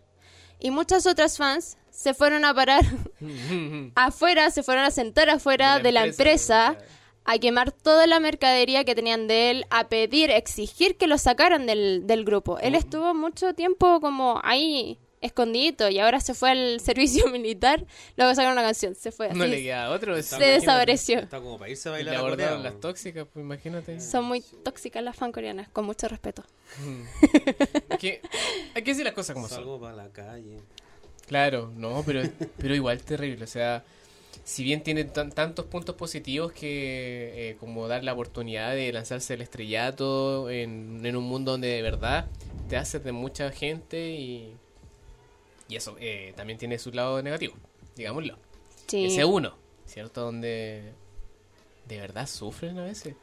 [0.59, 2.85] Y muchas otras fans se fueron a parar
[3.95, 6.77] afuera, se fueron a sentar afuera de la, empresa,
[7.25, 11.65] a quemar toda la mercadería que tenían de él, a pedir, exigir que lo sacaran
[11.65, 12.59] del, del grupo.
[12.59, 17.83] Él estuvo mucho tiempo como ahí escondidito y ahora se fue al servicio militar,
[18.15, 19.39] luego sacaron una canción, se fue así.
[19.39, 20.13] No le queda otro.
[20.21, 20.51] se imagínate.
[20.51, 21.19] desapareció.
[21.21, 23.99] Está como para irse a Y bailar le abordaron Corea, las tóxicas, pues imagínate.
[24.01, 26.43] Son muy tóxicas las fan coreanas, con mucho respeto.
[27.89, 28.21] Hay que
[28.83, 29.57] decir las cosas como son.
[29.57, 30.59] Salgo para la calle.
[31.27, 32.21] Claro, no, pero,
[32.57, 33.43] pero igual terrible.
[33.43, 33.83] O sea,
[34.43, 39.33] si bien tiene tan- tantos puntos positivos que eh, como dar la oportunidad de lanzarse
[39.33, 42.27] el estrellato en, en un mundo donde de verdad
[42.69, 44.53] te haces de mucha gente y,
[45.67, 47.55] y eso eh, también tiene su lado negativo,
[47.95, 48.37] digámoslo.
[48.87, 49.05] Sí.
[49.05, 50.21] Ese uno, ¿cierto?
[50.21, 50.93] Donde
[51.87, 53.15] de verdad sufren a veces.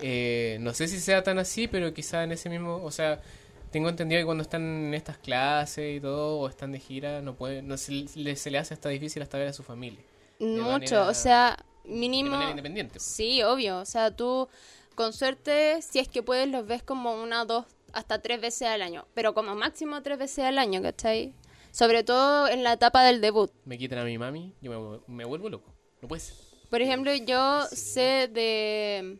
[0.00, 3.20] Eh, no sé si sea tan así, pero quizá en ese mismo, o sea,
[3.70, 7.34] tengo entendido que cuando están en estas clases y todo, o están de gira, no
[7.36, 10.00] puede, no se, le, se le hace hasta difícil hasta ver a su familia.
[10.38, 12.30] de Mucho, manera- o sea, De mínimo...
[12.30, 12.98] manera independiente.
[13.00, 13.78] Sí, obvio.
[13.78, 14.48] O sea, tú,
[14.94, 18.82] con suerte, si es que puedes, los ves como una, dos, hasta tres veces al
[18.82, 19.06] año.
[19.14, 21.32] Pero como máximo tres veces al año, ¿cachai?
[21.70, 23.50] Sobre todo en la etapa del debut.
[23.64, 25.72] Me quitan a mi mami, yo me, me vuelvo loco.
[26.00, 26.36] No puede ser.
[26.70, 29.18] Por ejemplo, yo sé de,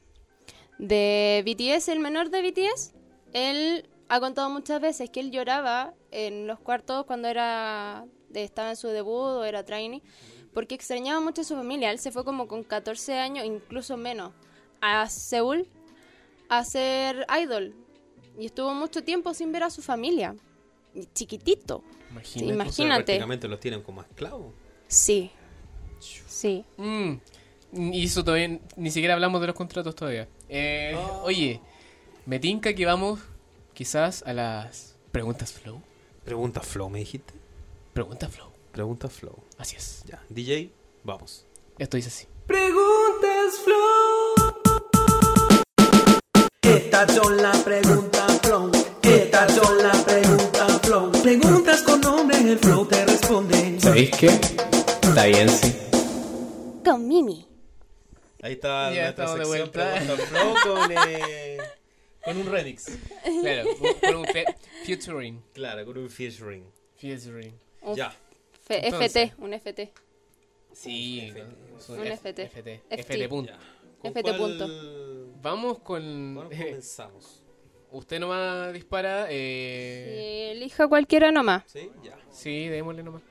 [0.78, 2.92] de BTS, el menor de BTS.
[3.32, 8.76] Él ha contado muchas veces que él lloraba en los cuartos cuando era estaba en
[8.76, 10.02] su debut o era trainee,
[10.52, 11.90] porque extrañaba mucho a su familia.
[11.90, 14.32] Él se fue como con 14 años, incluso menos,
[14.80, 15.66] a Seúl
[16.48, 17.74] a ser idol.
[18.38, 20.34] Y estuvo mucho tiempo sin ver a su familia.
[20.94, 21.82] Y Chiquitito.
[22.10, 22.70] Imagínate.
[22.70, 24.54] Sí, prácticamente los tienen como esclavos.
[24.86, 25.30] Sí.
[26.00, 26.64] Sí.
[26.76, 27.14] Mm,
[27.72, 30.28] y eso todavía, ni siquiera hablamos de los contratos todavía.
[30.48, 31.60] Eh, Oye,
[32.24, 33.20] me tinca que vamos
[33.78, 35.80] quizás a las preguntas flow.
[36.24, 37.32] Pregunta Flow, ¿me dijiste?
[37.92, 38.48] Pregunta flow.
[38.72, 39.36] Pregunta Flow.
[39.56, 40.02] Así es.
[40.04, 40.72] Ya, DJ,
[41.04, 41.46] vamos.
[41.78, 42.26] Esto dice así.
[46.62, 48.72] Estas son las preguntas flow.
[49.02, 51.12] Estas son las preguntas flow.
[51.22, 52.02] Preguntas con
[53.78, 54.26] ¿Sabéis qué?
[54.26, 55.72] Está bien, sí.
[56.84, 57.46] Con Mimi.
[58.42, 59.94] Ahí está Ya nuestra estamos de sección vuelta.
[59.94, 61.57] Pregunta Flow con, eh,
[62.24, 62.86] con un remix.
[63.42, 63.68] Claro,
[64.00, 64.44] con un fe-
[64.84, 65.42] featuring.
[65.52, 66.64] Claro, con un featuring.
[66.96, 67.54] Featuring.
[67.82, 68.14] Un Ya.
[68.68, 69.30] Entonces.
[69.30, 69.92] FT, un FT.
[70.72, 71.32] Sí,
[71.88, 72.44] Un FT.
[72.46, 72.80] FT.
[72.88, 73.02] FT.
[73.02, 73.52] FT punto.
[73.52, 73.58] Ya.
[74.00, 75.32] ¿Con FT cuál- punto.
[75.42, 76.34] Vamos con.
[76.34, 77.42] cuál comenzamos?
[77.90, 79.26] Usted nomás dispara.
[79.30, 81.62] Eh, elija cualquiera nomás.
[81.66, 81.90] ¿Sí?
[82.04, 82.18] Ya.
[82.30, 83.22] sí, démosle nomás.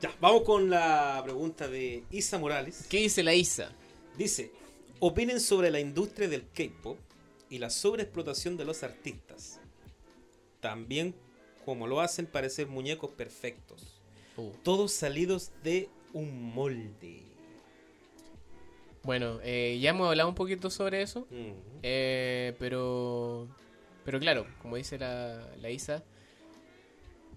[0.00, 2.86] Ya, vamos con la pregunta de Isa Morales.
[2.90, 3.72] ¿Qué dice la Isa?
[4.18, 4.52] Dice,
[5.00, 6.98] opinen sobre la industria del K-pop
[7.54, 9.60] y la sobreexplotación de los artistas.
[10.58, 11.14] También
[11.64, 14.02] como lo hacen parecer muñecos perfectos.
[14.36, 14.50] Uh.
[14.64, 17.22] Todos salidos de un molde.
[19.04, 21.28] Bueno, eh, ya hemos hablado un poquito sobre eso.
[21.84, 23.46] Eh, pero.
[24.04, 26.02] Pero claro, como dice la, la Isa.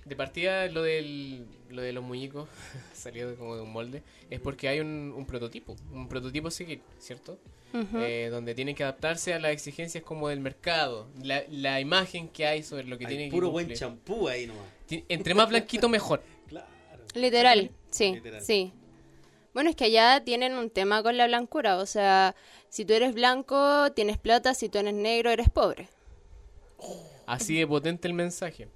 [0.04, 2.48] De partida, lo, del, lo de los muñecos
[2.94, 4.04] salió de como de un molde.
[4.30, 5.76] Es porque hay un, un prototipo.
[5.92, 7.40] Un prototipo a seguir, ¿cierto?
[7.74, 11.08] Eh, donde tienen que adaptarse a las exigencias como del mercado.
[11.22, 14.48] La, la imagen que hay sobre lo que Hay tienen puro que buen champú ahí
[14.48, 14.64] nomás.
[14.90, 16.22] Entre más blanquito, mejor.
[16.48, 16.68] Claro.
[17.14, 18.42] Literal, sí, Literal.
[18.42, 18.72] sí.
[19.54, 22.36] Bueno, es que allá tienen un tema con la blancura, o sea,
[22.70, 25.90] si tú eres blanco, tienes plata, si tú eres negro, eres pobre.
[27.26, 28.70] Así de potente el mensaje.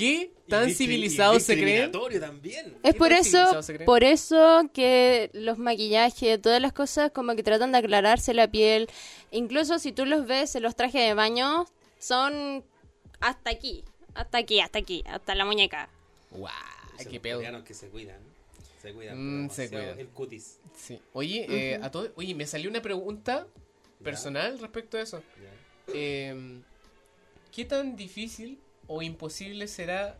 [0.00, 1.92] ¿Qué tan Y discri- civilizado y se creen?
[2.20, 2.76] también.
[2.82, 7.42] Es ¿Qué por tan eso, por eso que los maquillajes, todas las cosas como que
[7.42, 8.88] tratan de aclararse la piel.
[9.30, 11.66] Incluso si tú los ves en los trajes de baño,
[11.98, 12.64] son
[13.20, 13.84] hasta aquí,
[14.14, 15.88] hasta aquí, hasta aquí, hasta la muñeca.
[16.30, 16.52] ¡Guau!
[16.96, 17.64] Son ¡Qué los pedo!
[17.64, 18.18] que se cuidan.
[18.82, 19.44] Se cuidan.
[19.44, 19.98] Mm, se cuidan.
[20.00, 20.58] El cutis.
[20.76, 20.98] Sí.
[21.12, 23.46] Oye, eh, a todo, oye, me salió una pregunta
[24.02, 25.22] personal respecto a eso.
[25.92, 26.60] Eh,
[27.52, 28.58] ¿Qué tan difícil
[28.92, 30.16] o imposible será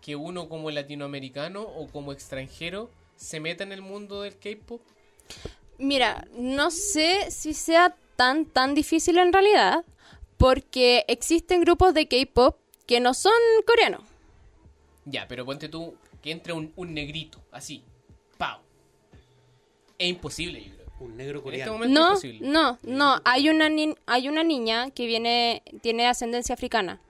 [0.00, 4.80] que uno como latinoamericano o como extranjero se meta en el mundo del K-pop?
[5.78, 9.84] Mira, no sé si sea tan, tan difícil en realidad,
[10.38, 13.32] porque existen grupos de K-pop que no son
[13.66, 14.02] coreanos.
[15.04, 17.82] Ya, pero ponte tú que entre un, un negrito, así,
[18.38, 18.58] ¡pau!
[19.98, 20.84] Es imposible, yo creo.
[21.00, 21.72] Un negro En este coreano.
[21.74, 22.48] momento es No, imposible.
[22.48, 23.22] no, no.
[23.24, 27.00] Hay una, ni- hay una niña que viene, tiene ascendencia africana.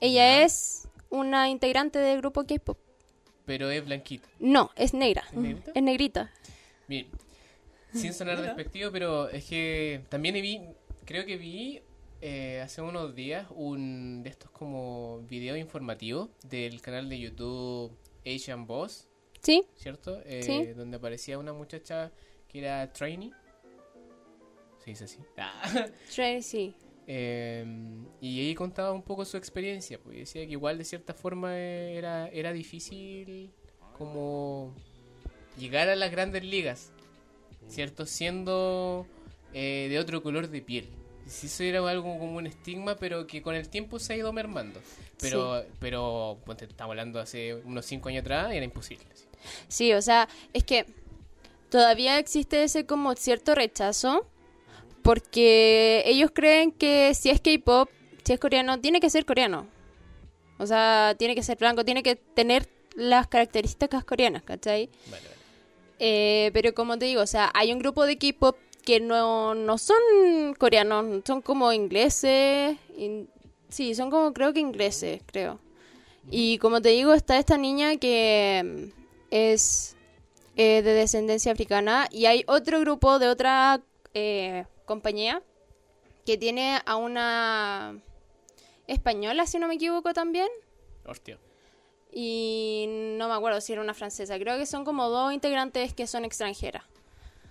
[0.00, 2.78] Ella es una integrante del grupo K-pop.
[3.44, 4.28] Pero es blanquita.
[4.38, 5.24] No, es negra.
[5.28, 5.72] ¿Es negrita?
[5.74, 6.32] Es negrita.
[6.88, 7.06] Bien,
[7.92, 10.60] sin sonar despectivo, pero es que también vi,
[11.04, 11.82] creo que vi
[12.20, 18.66] eh, hace unos días un de estos como video informativo del canal de YouTube Asian
[18.66, 19.08] Boss,
[19.42, 19.64] ¿Sí?
[19.76, 20.20] ¿cierto?
[20.24, 20.66] Eh, Sí.
[20.74, 22.12] Donde aparecía una muchacha
[22.48, 23.32] que era trainee.
[24.84, 25.18] Se dice así.
[25.36, 25.86] Ah.
[26.14, 26.74] Tracy.
[27.06, 27.64] Eh,
[28.20, 32.28] y ella contaba un poco su experiencia, pues decía que igual de cierta forma era,
[32.28, 33.50] era difícil
[33.98, 34.74] como
[35.58, 36.92] llegar a las grandes ligas,
[37.68, 38.06] ¿cierto?
[38.06, 39.06] Siendo
[39.52, 40.88] eh, de otro color de piel.
[41.26, 44.32] Si eso era algo como un estigma, pero que con el tiempo se ha ido
[44.32, 44.80] mermando.
[45.20, 49.04] Pero, pero ponte, estamos hablando hace unos cinco años atrás, era imposible.
[49.14, 49.24] sí.
[49.68, 50.86] Sí, o sea, es que
[51.70, 54.26] todavía existe ese como cierto rechazo
[55.02, 57.88] porque ellos creen que si es K-pop,
[58.24, 59.66] si es coreano, tiene que ser coreano.
[60.58, 64.90] O sea, tiene que ser blanco, tiene que tener las características coreanas, ¿cachai?
[65.10, 65.36] Vale, vale.
[65.98, 69.78] Eh, pero como te digo, o sea, hay un grupo de K-pop que no, no
[69.78, 72.76] son coreanos, son como ingleses.
[72.96, 73.28] in-
[73.68, 75.58] sí, son como creo que ingleses, creo.
[76.30, 79.96] Y como te digo, está esta niña que mm, es
[80.56, 83.80] eh, de descendencia africana y hay otro grupo de otra
[84.14, 85.40] eh, compañía
[86.26, 87.96] que tiene a una
[88.88, 90.48] española, si no me equivoco también.
[91.06, 91.38] Hostia.
[92.12, 94.36] Y no me acuerdo si era una francesa.
[94.40, 96.82] Creo que son como dos integrantes que son extranjeras.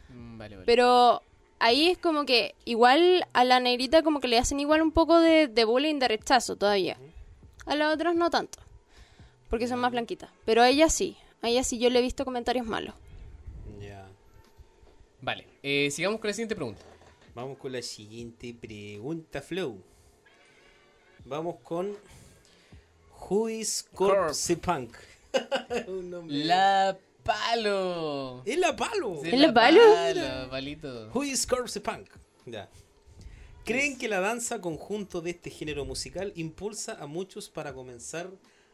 [0.09, 0.65] Mm, Vale, vale.
[0.65, 1.21] Pero
[1.59, 5.19] ahí es como que igual a la negrita como que le hacen igual un poco
[5.21, 6.97] de, de bullying, de rechazo todavía.
[7.65, 8.59] A las otras no tanto.
[9.49, 10.29] Porque son más blanquitas.
[10.45, 11.15] Pero a ella sí.
[11.41, 12.95] A ella sí yo le he visto comentarios malos.
[13.79, 14.05] Ya.
[15.21, 16.83] Vale, eh, sigamos con la siguiente pregunta.
[17.41, 19.81] Vamos con la siguiente pregunta, Flow.
[21.23, 21.95] Vamos con
[23.17, 24.97] Who is Corpse Punk?
[25.87, 26.35] Un nombre.
[26.35, 28.43] La palo.
[28.43, 29.21] ¡Es la palo!
[29.23, 29.79] Sí, ¿Es la palo?
[29.79, 31.11] palo, palito.
[31.13, 32.09] Who is Corpse Punk?
[32.45, 32.69] Ya.
[33.63, 38.29] ¿Creen que la danza conjunto de este género musical impulsa a muchos para comenzar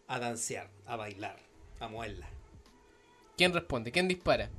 [0.08, 1.38] a dancear, a bailar,
[1.80, 2.28] a moverla?
[3.38, 3.91] ¿Quién responde?
[3.91, 4.49] ¿Quién dispara?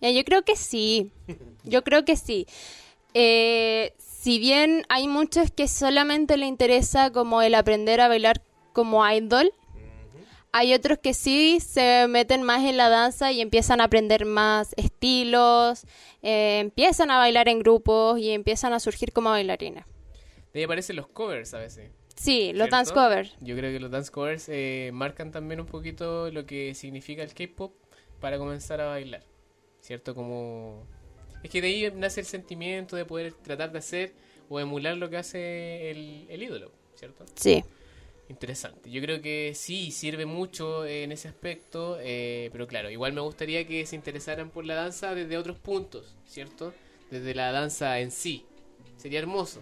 [0.00, 1.12] Mira, yo creo que sí.
[1.64, 2.46] Yo creo que sí.
[3.14, 9.08] Eh, si bien hay muchos que solamente le interesa como el aprender a bailar como
[9.08, 9.52] idol,
[10.56, 14.72] Hay otros que sí se meten más en la danza y empiezan a aprender más
[14.76, 15.84] estilos,
[16.22, 19.84] eh, empiezan a bailar en grupos y empiezan a surgir como bailarines.
[20.52, 21.90] De ahí aparecen los covers a veces.
[22.14, 22.76] Sí, los ¿cierto?
[22.76, 23.36] dance covers.
[23.40, 27.34] Yo creo que los dance covers eh, marcan también un poquito lo que significa el
[27.34, 27.74] K-pop
[28.20, 29.24] para comenzar a bailar.
[29.80, 30.14] ¿Cierto?
[30.14, 30.86] Como.
[31.44, 34.14] Es que de ahí nace el sentimiento de poder tratar de hacer
[34.48, 37.26] o emular lo que hace el, el ídolo, ¿cierto?
[37.36, 37.62] Sí.
[38.30, 38.90] Interesante.
[38.90, 43.66] Yo creo que sí, sirve mucho en ese aspecto, eh, pero claro, igual me gustaría
[43.66, 46.72] que se interesaran por la danza desde otros puntos, ¿cierto?
[47.10, 48.46] Desde la danza en sí.
[48.96, 49.60] Sería hermoso.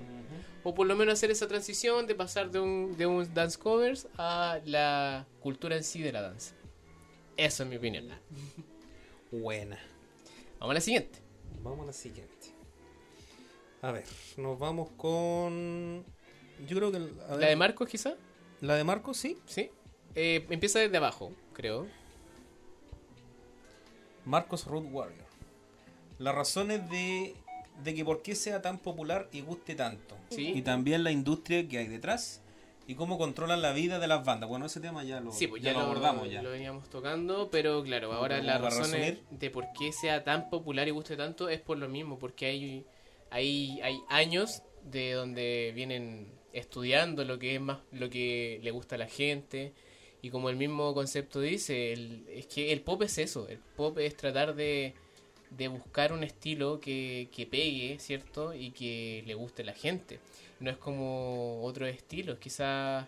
[0.62, 4.06] O por lo menos hacer esa transición de pasar de un, de un dance covers
[4.16, 6.54] a la cultura en sí de la danza.
[7.36, 8.08] Eso es mi opinión.
[9.32, 9.80] Buena.
[10.60, 11.21] Vamos a la siguiente.
[11.62, 12.54] Vamos a la siguiente.
[13.82, 14.04] A ver,
[14.36, 16.04] nos vamos con.
[16.68, 16.98] Yo creo que.
[16.98, 18.14] a ver, La de Marcos, quizá,
[18.60, 19.38] la de Marcos, sí.
[19.46, 19.70] ¿sí?
[20.14, 21.86] Eh, empieza desde abajo, creo.
[24.24, 25.26] Marcos Road Warrior.
[26.18, 27.34] Las razones de,
[27.82, 30.16] de que por qué sea tan popular y guste tanto.
[30.30, 30.52] Sí.
[30.54, 32.41] Y también la industria que hay detrás.
[32.86, 34.48] Y cómo controlan la vida de las bandas.
[34.48, 36.42] Bueno, ese tema ya lo, Sí, pues ya ya, lo abordamos ya.
[36.42, 38.90] Lo veníamos tocando, pero claro, ahora la razón
[39.30, 42.84] de por qué sea tan popular y guste tanto es por lo mismo, porque hay,
[43.30, 48.96] hay, hay años de donde vienen estudiando lo que es más lo que le gusta
[48.96, 49.72] a la gente
[50.20, 53.98] y como el mismo concepto dice, el- es que el pop es eso, el pop
[53.98, 54.94] es tratar de,
[55.50, 58.54] de buscar un estilo que, que pegue, ¿cierto?
[58.54, 60.18] Y que le guste a la gente.
[60.62, 63.06] No es como otros estilos, quizás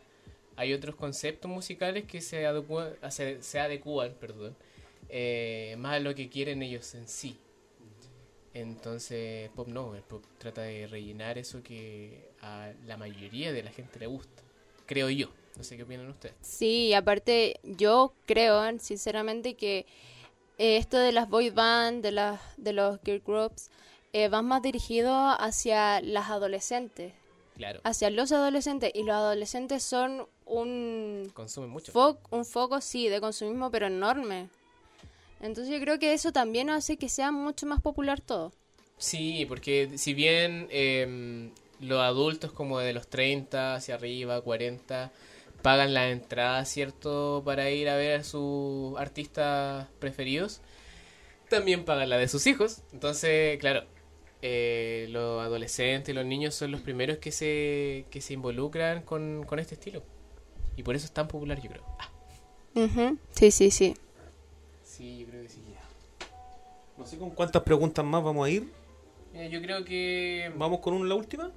[0.57, 4.57] hay otros conceptos musicales que se adecúan, se, se adecúan perdón,
[5.09, 7.39] eh, más a lo que quieren ellos en sí.
[8.55, 13.71] Entonces, pop no, el pop trata de rellenar eso que a la mayoría de la
[13.71, 14.43] gente le gusta.
[14.87, 15.29] Creo yo.
[15.57, 16.35] No sé qué opinan ustedes.
[16.41, 19.87] Sí, aparte yo creo sinceramente que
[20.59, 23.71] eh, esto de las boy band, de, las de los girl groups,
[24.13, 27.13] eh, van más dirigido hacia las adolescentes,
[27.57, 31.93] Claro, hacia los adolescentes, y los adolescentes son un, consumen mucho.
[31.93, 34.49] fo- un foco, sí, de consumismo, pero enorme.
[35.41, 38.53] Entonces yo creo que eso también hace que sea mucho más popular todo.
[38.99, 45.13] Sí, porque si bien eh, los adultos como de los 30 hacia arriba, 40,
[45.63, 47.43] pagan la entrada, ¿cierto?
[47.45, 50.61] Para ir a ver a sus artistas preferidos,
[51.51, 52.81] también pagan la de sus hijos.
[52.93, 53.85] Entonces, claro,
[54.47, 59.45] eh, los adolescentes y los niños son los primeros que se, que se involucran con,
[59.47, 60.03] con este estilo.
[60.77, 61.85] Y por eso es tan popular, yo creo.
[61.99, 62.11] Ah,
[63.31, 63.95] Sí, sí, sí.
[64.83, 65.61] sí, yo creo que sí.
[66.99, 68.71] No sé con cuántas preguntas más vamos a ir.
[69.33, 70.53] Mira, yo creo que...
[70.57, 71.51] Vamos con una, la última.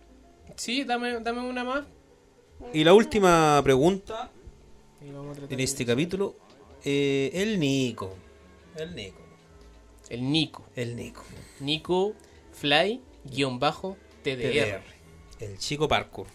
[0.55, 1.83] Sí, dame, dame una más.
[2.73, 4.31] Y la última pregunta
[5.01, 6.35] en de- este capítulo.
[6.85, 8.15] eh, el Nico.
[8.77, 9.19] El Nico.
[10.09, 10.63] El Nico.
[10.75, 11.23] El Nico.
[11.59, 12.13] Nico
[12.59, 14.51] Fly guion bajo TDR.
[14.51, 14.81] TDR.
[15.39, 16.27] El chico parkour.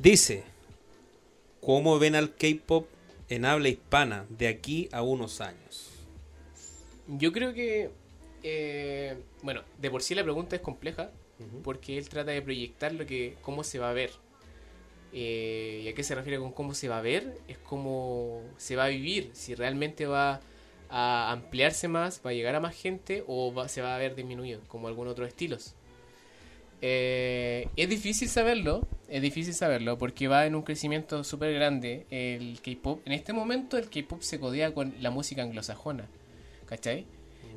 [0.00, 0.44] Dice,
[1.60, 2.86] ¿cómo ven al K-Pop
[3.28, 5.90] en habla hispana de aquí a unos años?
[7.08, 7.90] Yo creo que,
[8.44, 11.10] eh, bueno, de por sí la pregunta es compleja
[11.64, 14.10] porque él trata de proyectar lo que, cómo se va a ver.
[15.12, 17.38] Eh, ¿Y a qué se refiere con cómo se va a ver?
[17.48, 20.40] Es cómo se va a vivir, si realmente va
[20.96, 24.14] a ampliarse más, va a llegar a más gente o va- se va a ver
[24.14, 25.74] disminuido, como algunos otros estilos.
[26.82, 32.60] Eh, es difícil saberlo, es difícil saberlo porque va en un crecimiento súper grande el
[32.60, 33.00] K-pop.
[33.06, 36.08] En este momento el K-pop se codea con la música anglosajona,
[36.66, 37.06] ¿cachai?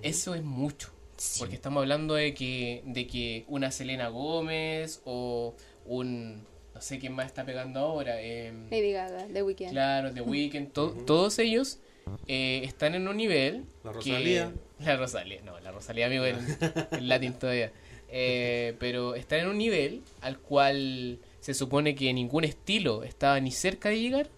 [0.01, 0.91] Eso es mucho,
[1.39, 7.13] porque estamos hablando de que, de que una Selena Gómez o un, no sé quién
[7.13, 9.69] más está pegando ahora, em, Lady Gaga, The Weeknd.
[9.71, 11.79] Claro, The Weeknd, to- todos ellos
[12.27, 13.65] eh, están en un nivel.
[13.83, 14.51] La que- Rosalía.
[14.79, 16.37] la Rosalía, no, la Rosalía, amigo, en,
[16.91, 17.71] en latín todavía.
[18.09, 23.51] Eh, pero están en un nivel al cual se supone que ningún estilo estaba ni
[23.51, 24.29] cerca de llegar.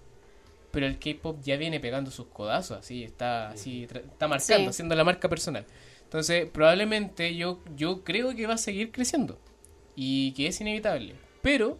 [0.71, 4.69] Pero el K-pop ya viene pegando sus codazos, así, está, así, está marcando, Sí.
[4.69, 5.65] haciendo la marca personal.
[6.03, 9.39] Entonces, probablemente yo, yo creo que va a seguir creciendo
[9.95, 11.15] y que es inevitable.
[11.41, 11.79] Pero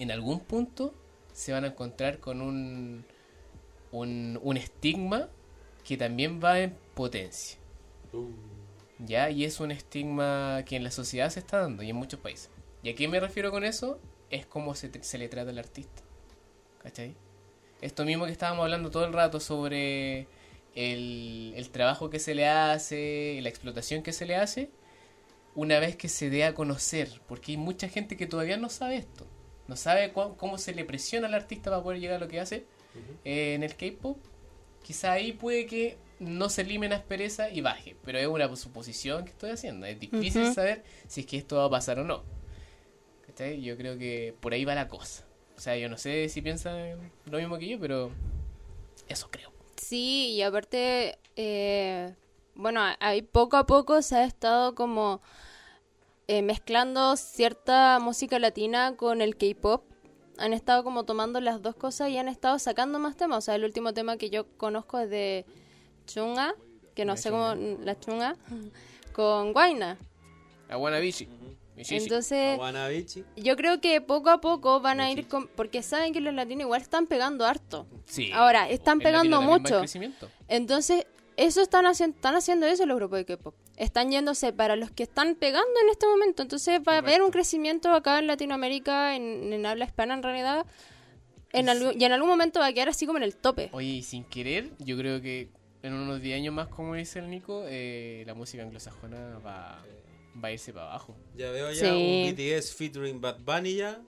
[0.00, 0.92] en algún punto
[1.32, 3.04] se van a encontrar con un,
[3.92, 5.28] un, un estigma
[5.84, 7.58] que también va en potencia.
[8.98, 9.30] ¿Ya?
[9.30, 12.50] Y es un estigma que en la sociedad se está dando y en muchos países.
[12.82, 14.00] ¿Y a qué me refiero con eso?
[14.30, 16.02] Es cómo se, se le trata al artista.
[16.82, 17.14] ¿Cachai?
[17.80, 20.26] Esto mismo que estábamos hablando todo el rato sobre
[20.74, 24.70] el, el trabajo que se le hace, la explotación que se le hace,
[25.54, 28.96] una vez que se dé a conocer, porque hay mucha gente que todavía no sabe
[28.96, 29.26] esto,
[29.68, 32.66] no sabe cómo se le presiona al artista para poder llegar a lo que hace,
[33.24, 34.18] eh, en el K-pop,
[34.82, 37.96] quizá ahí puede que no se limen aspereza y baje.
[38.04, 39.86] Pero es una suposición que estoy haciendo.
[39.86, 42.22] Es difícil saber si es que esto va a pasar o no.
[43.26, 43.60] ¿Cachai?
[43.62, 45.24] Yo creo que por ahí va la cosa.
[45.56, 48.10] O sea, yo no sé si piensan lo mismo que yo, pero
[49.08, 49.52] eso creo.
[49.76, 52.14] Sí, y aparte, eh,
[52.54, 55.20] bueno, ahí poco a poco se ha estado como
[56.28, 59.84] eh, mezclando cierta música latina con el K-pop.
[60.42, 63.38] Han estado como tomando las dos cosas y han estado sacando más temas.
[63.38, 65.46] O sea, el último tema que yo conozco es de
[66.06, 66.56] Chunga,
[66.96, 68.36] que no La sé cómo, la Chunga,
[69.12, 69.98] con Guaina.
[70.68, 71.28] Aguana Bichi.
[71.76, 72.04] Bichi, sí.
[72.04, 72.58] Entonces,
[73.36, 76.62] yo creo que poco a poco van a ir con, porque saben que los latinos
[76.62, 77.86] igual están pegando harto.
[78.06, 78.32] Sí.
[78.32, 79.78] Ahora, están pegando mucho.
[79.78, 80.28] crecimiento.
[80.48, 83.54] Entonces, eso están haciendo, están haciendo eso los grupos de K-pop.
[83.82, 86.42] Están yéndose para los que están pegando en este momento.
[86.42, 90.66] Entonces va a haber un crecimiento acá en Latinoamérica, en, en habla hispana en realidad.
[91.52, 93.70] En algún- y en algún momento va a quedar así como en el tope.
[93.72, 95.48] Oye, y sin querer, yo creo que
[95.82, 99.82] en unos 10 años más, como dice el Nico, eh, la música anglosajona va,
[100.42, 101.16] va a irse para abajo.
[101.36, 102.24] Ya veo ya Sí.
[102.24, 104.00] un BTS featuring Bad Bunny ya.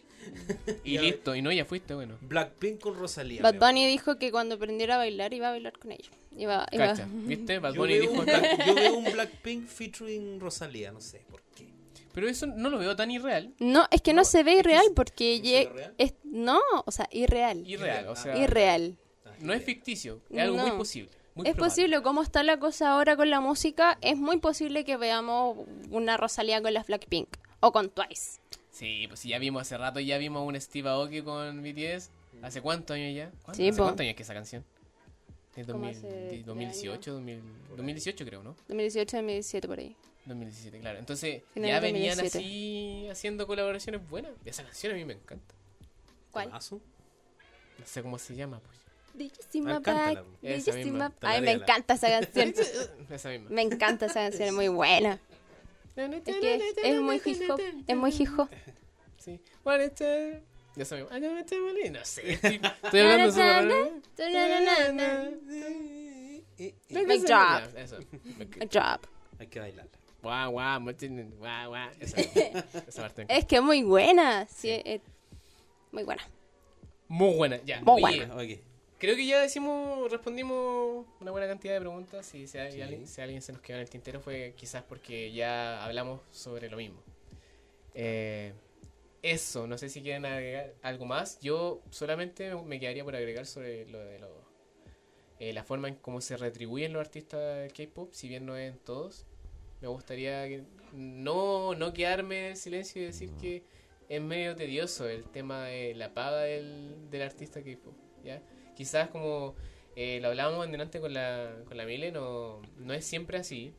[0.84, 2.16] Y listo, y no, ya fuiste, bueno.
[2.22, 3.42] Blackpink con Rosalía.
[3.42, 3.58] Bad.
[3.58, 6.10] Bunny dijo que cuando aprendiera a bailar iba a bailar con ellos.
[6.36, 7.58] Iba, iba- Cacha, ¿viste?
[7.58, 8.26] Bad Yo Bunny veo, dijo un,
[8.66, 11.68] yo veo un Blackpink featuring Rosalía, no sé por qué.
[12.12, 13.54] Pero eso no lo veo tan irreal.
[13.58, 15.40] No, es que no, se ve irreal porque...
[15.68, 15.94] ¿no real?
[15.98, 17.66] es- no, o sea, irreal.
[17.66, 18.96] Irreal, o sea, Irreal.
[19.40, 21.10] no es ficticio, es algo muy posible.
[21.34, 21.70] muy es probable.
[21.70, 25.58] posible, como está la cosa ahora con la música, es muy posible que veamos
[25.90, 27.28] una Rosalía con las Blackpink
[27.60, 28.40] o con Twice.
[28.74, 32.10] Sí, pues sí, ya vimos hace rato, ya vimos un Steve Aoki con BTS.
[32.42, 33.30] ¿Hace cuántos años ya?
[33.44, 33.84] ¿Cuánto- Sí, ¿Hace po.
[33.84, 34.64] cuántos años es que esa canción?
[35.54, 37.40] ¿Es Como 2000 hace de- tres 2018, 2000
[37.76, 38.56] 2018 creo, ¿no?
[38.66, 39.94] 2018, 2017 por ahí.
[40.26, 40.98] 2017, claro.
[40.98, 42.38] Entonces, Final ya venían 2017.
[42.38, 44.32] así haciendo colaboraciones buenas.
[44.44, 45.54] Esa canción a mí me encanta.
[46.32, 46.46] ¿Cuál?
[46.46, 46.80] ¿Temazo?
[47.78, 48.78] No sé cómo se llama, pues.
[49.64, 50.24] Ah, Back,
[50.74, 51.12] misma.
[51.20, 52.52] Ay, me encanta esa canción.
[53.10, 53.50] Esa misma.
[53.50, 55.20] me encanta esa canción, es muy buena.
[55.96, 58.48] Es que es, es muy hip hop, es muy hip hop.
[59.18, 59.40] Sí.
[59.64, 60.42] What is it?
[60.76, 61.16] Esa misma.
[61.16, 61.90] I know it's a money.
[61.90, 63.92] No sé, estoy, estoy hablando sobre...
[67.06, 67.28] Mic drop.
[67.28, 67.98] Ya, Eso.
[68.60, 69.06] A drop.
[69.38, 69.90] Hay que bailarla.
[70.22, 71.90] Guau, guau, guau, guau.
[72.00, 72.20] Esa,
[72.88, 73.26] esa parte.
[73.28, 75.00] Es que es muy buena, sí, es
[75.92, 76.22] muy buena.
[77.08, 77.80] Muy buena, ya.
[77.82, 78.34] Muy buena.
[78.34, 78.73] Ok.
[78.98, 82.24] Creo que ya decimos, respondimos una buena cantidad de preguntas.
[82.26, 85.84] Si, si, alguien, si alguien se nos quedó en el tintero fue quizás porque ya
[85.84, 87.02] hablamos sobre lo mismo.
[87.94, 88.52] Eh,
[89.22, 91.38] eso, no sé si quieren agregar algo más.
[91.40, 94.28] Yo solamente me quedaría por agregar sobre lo de lo,
[95.38, 98.72] eh, la forma en cómo se retribuyen los artistas del K-pop, si bien no es
[98.72, 99.26] en todos.
[99.80, 103.64] Me gustaría que- no, no quedarme en silencio y decir que
[104.08, 107.94] es medio tedioso el tema de la paga del, del artista K-pop.
[108.22, 108.40] ¿ya?
[108.74, 109.54] Quizás como
[109.96, 113.72] eh, lo hablábamos antes con la, con la Mile, no, no es siempre así,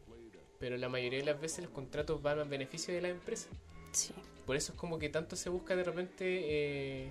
[0.59, 3.47] pero la mayoría de las veces los contratos van al beneficio de la empresa.
[3.91, 4.13] Sí.
[4.45, 7.07] Por eso es como que tanto se busca de repente eh,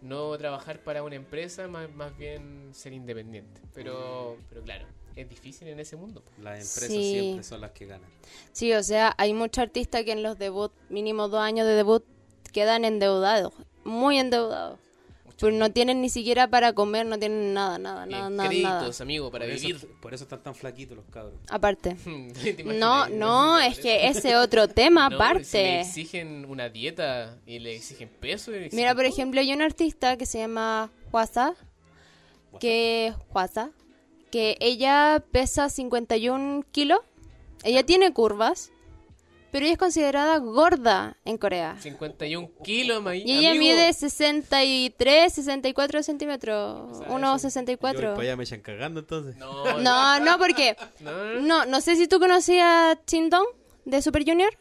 [0.00, 3.60] no trabajar para una empresa, más, más bien ser independiente.
[3.74, 4.86] Pero, pero claro,
[5.16, 6.22] es difícil en ese mundo.
[6.40, 7.12] Las empresas Sí.
[7.12, 8.08] siempre son las que ganan.
[8.52, 12.04] Sí, o sea, hay muchos artistas que en los debut, mínimo dos años de debut,
[12.52, 13.52] quedan endeudados,
[13.84, 14.78] muy endeudados.
[15.42, 18.72] Pues no tienen ni siquiera para comer, no tienen nada, nada, nada, Eh, nada, créditos,
[18.72, 19.02] nada.
[19.02, 19.74] amigo, para por, vivir.
[19.74, 21.34] Eso, por eso están tan flaquitos los cabros.
[21.50, 21.96] Aparte.
[22.64, 25.80] No, no, es que ese otro tema No, si le aparte.
[25.80, 28.52] exigen una dieta y le exigen peso.
[28.52, 29.12] y le exigen Mira, por todo.
[29.12, 31.54] ejemplo, hay un artista que se llama Huasa,
[32.60, 33.70] que Huasa,
[34.30, 37.00] que ella pesa 51 kilos,
[37.64, 38.70] ella tiene curvas,
[39.52, 41.76] pero ella es considerada gorda en Corea.
[41.80, 43.62] 51 kilos, ma- Y ella amigo.
[43.64, 48.10] mide 63, 64 centímetros, sea, unos eso- Yo 64.
[48.14, 49.36] para allá me echan cagando entonces.
[49.36, 51.40] No, No, no, porque no, no, no.
[51.40, 53.46] no, no sé si tú conocías a Chindong
[53.84, 54.52] de Super Junior.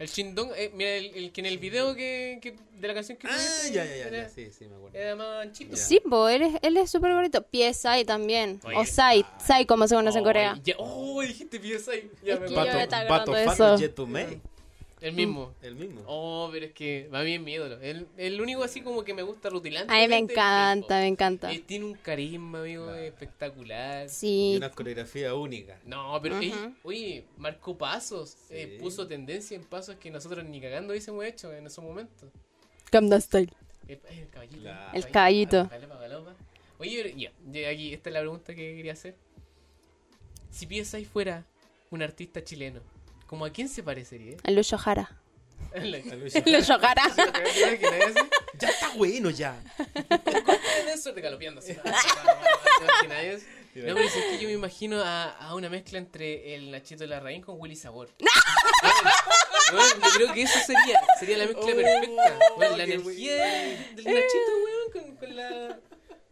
[0.00, 3.18] El Shindong, eh, mira, el, el que en el video que, que- de la canción
[3.18, 4.96] que Ah, tuviste, ya, ya, ya, era, ya, sí, sí, me acuerdo.
[4.98, 5.76] era más anchito.
[5.76, 7.42] Sí, po, él es, él es súper bonito.
[7.42, 8.60] Pie Sai también.
[8.64, 10.58] Oye, o Sai, Sai como se conoce en Oh, Corea.
[10.64, 12.10] ya- oh, dijiste PSI.
[12.24, 13.76] Ya Es me que yo me estaba Fat eso.
[15.00, 15.54] El mismo.
[15.62, 16.02] El mismo.
[16.06, 17.80] Oh, pero es que va bien mi ídolo.
[17.80, 19.92] El, el único así como que me gusta rutilante.
[19.92, 21.50] A mí me encanta, me encanta.
[21.50, 24.06] Él tiene un carisma, amigo, espectacular.
[24.06, 25.78] Y Sí, una coreografía única.
[25.86, 26.44] No, pero Ujú.
[26.44, 31.52] ey, oye, marcó pasos, eh, puso tendencia en pasos que nosotros ni cagando hubiésemos hecho
[31.52, 32.28] en esos momentos.
[32.92, 33.52] Gangnam Style.
[33.88, 34.60] El, ay, el caballito.
[34.60, 34.90] Claro.
[34.98, 35.68] El caballito.
[35.68, 36.34] Galopa.
[36.78, 39.14] Oye, ya, aquí esta es la pregunta que quería hacer.
[40.50, 41.46] Si PSI fuera
[41.90, 42.80] un artista chileno,
[43.30, 44.36] ¿cómo a quién se parecería?
[44.42, 45.16] El Lucho Jara.
[45.72, 47.04] La- Le chocará.
[47.14, 47.22] ¿Te
[47.60, 48.28] imaginas eso?
[48.58, 49.54] Ya está bueno ya.
[53.72, 57.06] No, pero es que yo me imagino a, a una mezcla entre el Nachito de
[57.08, 58.08] la Raín con Willy Sabor.
[59.72, 62.38] Bueno, yo creo que eso sería, sería la mezcla perfecta.
[62.56, 63.36] Bueno, la energía
[63.94, 65.78] del Nachito, weón, con, con la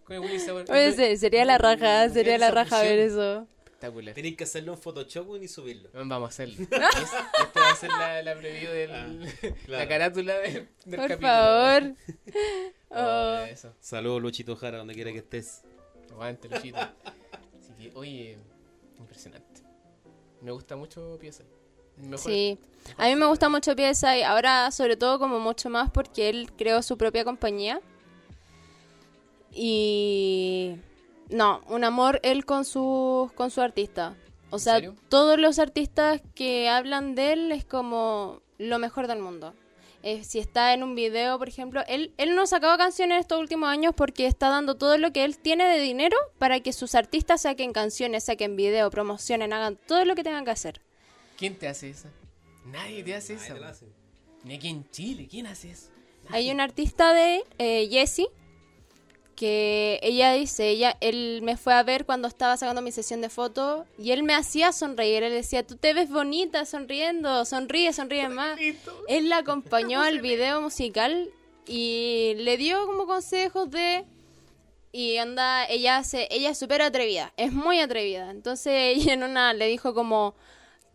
[0.03, 0.65] con el Willy Sabor.
[0.69, 3.47] Oye, sí, sería la raja, sería la raja ver eso.
[3.79, 4.15] Espectacular.
[4.15, 5.89] Tenéis que hacerlo en Photoshop y subirlo.
[5.95, 6.55] Vamos a hacerlo.
[6.63, 6.69] Es-
[7.43, 9.31] Esta va a ser la, la preview del, la
[9.67, 9.89] claro.
[9.89, 10.51] carátula de-
[10.85, 11.29] del Por capítulo.
[11.29, 11.83] favor.
[12.91, 13.69] Oh, Oh.
[13.81, 15.61] Saludos, Luchito Jara, donde quiera que estés.
[16.11, 16.79] Aguante, Luchito.
[16.79, 18.39] Así que, oye,
[18.99, 19.61] impresionante.
[20.41, 21.45] Me gusta mucho pieza.
[21.99, 22.19] Mejor.
[22.19, 22.59] Sí,
[22.97, 26.81] a mí me gusta mucho PSI, ahora sobre todo como mucho más porque él creó
[26.83, 27.79] su propia compañía.
[29.53, 30.77] Y
[31.31, 34.15] no, un amor él con su con su artista.
[34.51, 34.95] O ¿En sea, serio?
[35.09, 39.55] todos los artistas que hablan de él es como lo mejor del mundo.
[40.03, 43.41] Eh, si está en un video, por ejemplo, él, él no ha sacado canciones estos
[43.41, 46.95] últimos años porque está dando todo lo que él tiene de dinero para que sus
[46.95, 50.81] artistas saquen canciones, saquen video, promocionen, hagan todo lo que tengan que hacer.
[51.37, 52.11] ¿Quién te hace esa?
[52.65, 53.59] Nadie te hace Nadie esa.
[53.59, 53.87] te hace.
[54.45, 55.27] Ni aquí en Chile.
[55.29, 55.89] ¿Quién hace eso?
[56.31, 58.29] Hay un artista de eh, Jessie
[59.39, 63.29] que ella dice, ella, él me fue a ver cuando estaba sacando mi sesión de
[63.29, 68.29] fotos y él me hacía sonreír, él decía, tú te ves bonita sonriendo, sonríe, sonríe
[68.29, 68.59] más.
[69.07, 71.31] Él la acompañó al video musical
[71.69, 74.05] y le dio como consejos de
[74.91, 78.33] y anda, ella hace, ella es súper atrevida, es muy atrevida.
[78.33, 80.35] Entonces ella en una le dijo como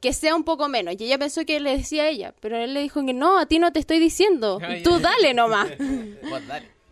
[0.01, 0.95] que sea un poco menos.
[0.99, 3.45] Y ella pensó que le decía a ella, pero él le dijo que no, a
[3.45, 4.59] ti no te estoy diciendo.
[4.83, 5.69] Tú dale nomás.
[6.29, 6.82] Vos dale.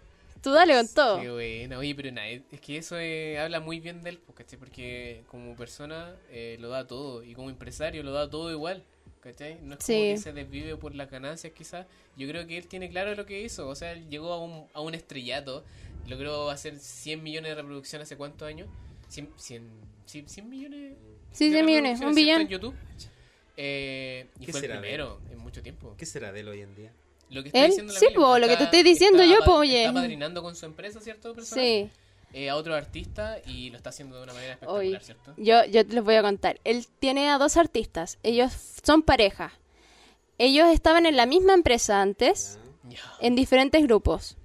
[0.41, 1.21] Tú dale con todo.
[1.21, 1.77] Qué bueno.
[1.79, 4.57] Oye, pero nada, es que eso eh, habla muy bien de él, pues, ¿cachai?
[4.57, 8.83] Porque como persona eh, lo da todo y como empresario lo da todo igual.
[9.21, 9.59] ¿Cachai?
[9.61, 9.93] No es Sí.
[9.93, 11.85] como que se desvive por las ganancias quizás.
[12.17, 13.67] Yo creo que él tiene claro lo que hizo.
[13.67, 15.63] O sea, él llegó a un, a un estrellato.
[16.07, 18.67] Logró hacer 100 millones de reproducciones hace cuántos años.
[19.09, 19.69] 100, 100,
[20.07, 20.93] sí, 100 millones.
[21.31, 22.41] Sí, de 100 millones, un billón.
[22.41, 22.73] En YouTube.
[23.57, 25.93] Eh, y ¿Qué fue el será primero en mucho tiempo.
[25.97, 26.91] ¿Qué será de él hoy en día?
[27.31, 29.55] Lo que está Él, diciendo la sí, po, lo que te estoy diciendo yo, po,
[29.55, 29.85] oye.
[29.85, 31.33] Está padrinando con su empresa, ¿cierto?
[31.33, 31.61] Persona?
[31.61, 31.89] Sí.
[32.33, 35.33] Eh, a otro artista y lo está haciendo de una manera Hoy, espectacular, ¿cierto?
[35.37, 36.59] yo, yo les voy a contar.
[36.63, 38.19] Él tiene a dos artistas.
[38.23, 38.53] Ellos
[38.85, 39.51] son pareja.
[40.37, 42.57] Ellos estaban en la misma empresa antes,
[42.89, 42.99] Ya.
[43.19, 44.37] en diferentes grupos.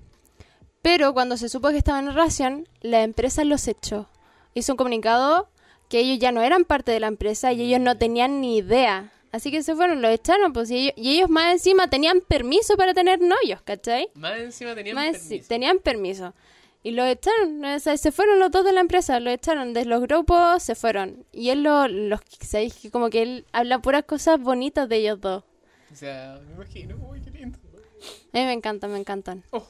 [0.82, 4.08] Pero cuando se supo que estaban en relación, la empresa los echó.
[4.54, 5.48] Hizo un comunicado
[5.88, 9.12] que ellos ya no eran parte de la empresa y ellos no tenían ni idea.
[9.32, 12.76] Así que se fueron, los echaron, pues, y ellos, y ellos más encima tenían permiso
[12.76, 14.08] para tener novios, ¿cachai?
[14.14, 15.48] Más encima tenían Más permiso.
[15.48, 16.34] tenían permiso.
[16.82, 19.84] Y los echaron, o sea, se fueron los dos de la empresa, los echaron de
[19.84, 21.24] los grupos, se fueron.
[21.32, 22.74] Y él lo, los, ¿sabéis?
[22.74, 25.42] Que Como que él habla puras cosas bonitas de ellos dos.
[25.92, 27.58] O sea, me imagino, uy, qué lindo.
[28.32, 29.42] A mí me encantan, me encantan.
[29.50, 29.66] Oh.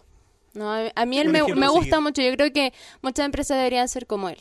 [0.53, 2.21] No, a, a mí él me, me gusta mucho.
[2.23, 4.39] Yo creo que muchas empresas deberían ser como él.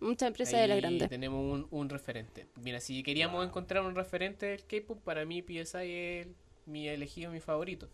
[0.00, 1.08] Muchas empresas de la Ahí grande.
[1.08, 2.46] tenemos un, un referente.
[2.56, 5.56] Mira, si queríamos encontrar un referente del K-pop, para mí PSI
[5.92, 6.34] es el-
[6.66, 7.88] mi elegido, mi favorito.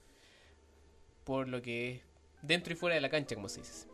[1.24, 2.00] Por lo que es
[2.42, 3.86] dentro y fuera de la cancha, como se dice.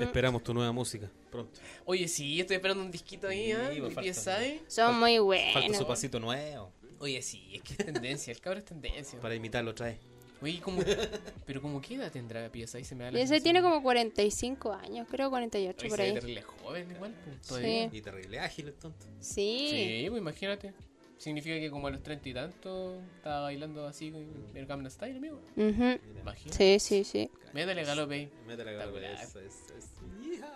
[0.00, 1.60] Esperamos tu nueva música pronto.
[1.86, 3.68] Oye, sí, estoy esperando un disquito ahí, ¿ah?
[3.70, 4.60] Sí, de pues, falta- PSI.
[4.66, 5.76] Son muy Falta buenos.
[5.78, 9.18] su pasito nuevo Oye, sí, es que es tendencia, el cabro es tendencia.
[9.20, 9.98] para imitarlo otra vez.
[10.42, 10.82] Oye, ¿cómo,
[11.46, 12.84] pero como qué edad tendrá PSI?
[12.84, 13.42] Se me da la Y ese sensación.
[13.44, 16.14] tiene como 45 años, creo 48 Oye, por se ve ahí.
[16.14, 17.90] terrible joven igual, pues, todavía.
[17.90, 17.96] Sí.
[17.96, 19.06] Y terrible ágil el tonto.
[19.20, 19.68] Sí.
[19.70, 20.74] Sí, pues imagínate.
[21.18, 24.26] Significa que como a los treinta y tantos estaba bailando así con
[24.56, 25.40] el Gangnam Style, amigo.
[25.56, 25.98] Ujú.
[26.20, 26.78] Imagínate.
[26.80, 27.30] Sí, sí, sí.
[27.52, 28.28] Métale galope ahí.
[28.44, 29.22] Métele la Espectacular.
[29.22, 30.28] eso, eso, eso.
[30.34, 30.52] Hija.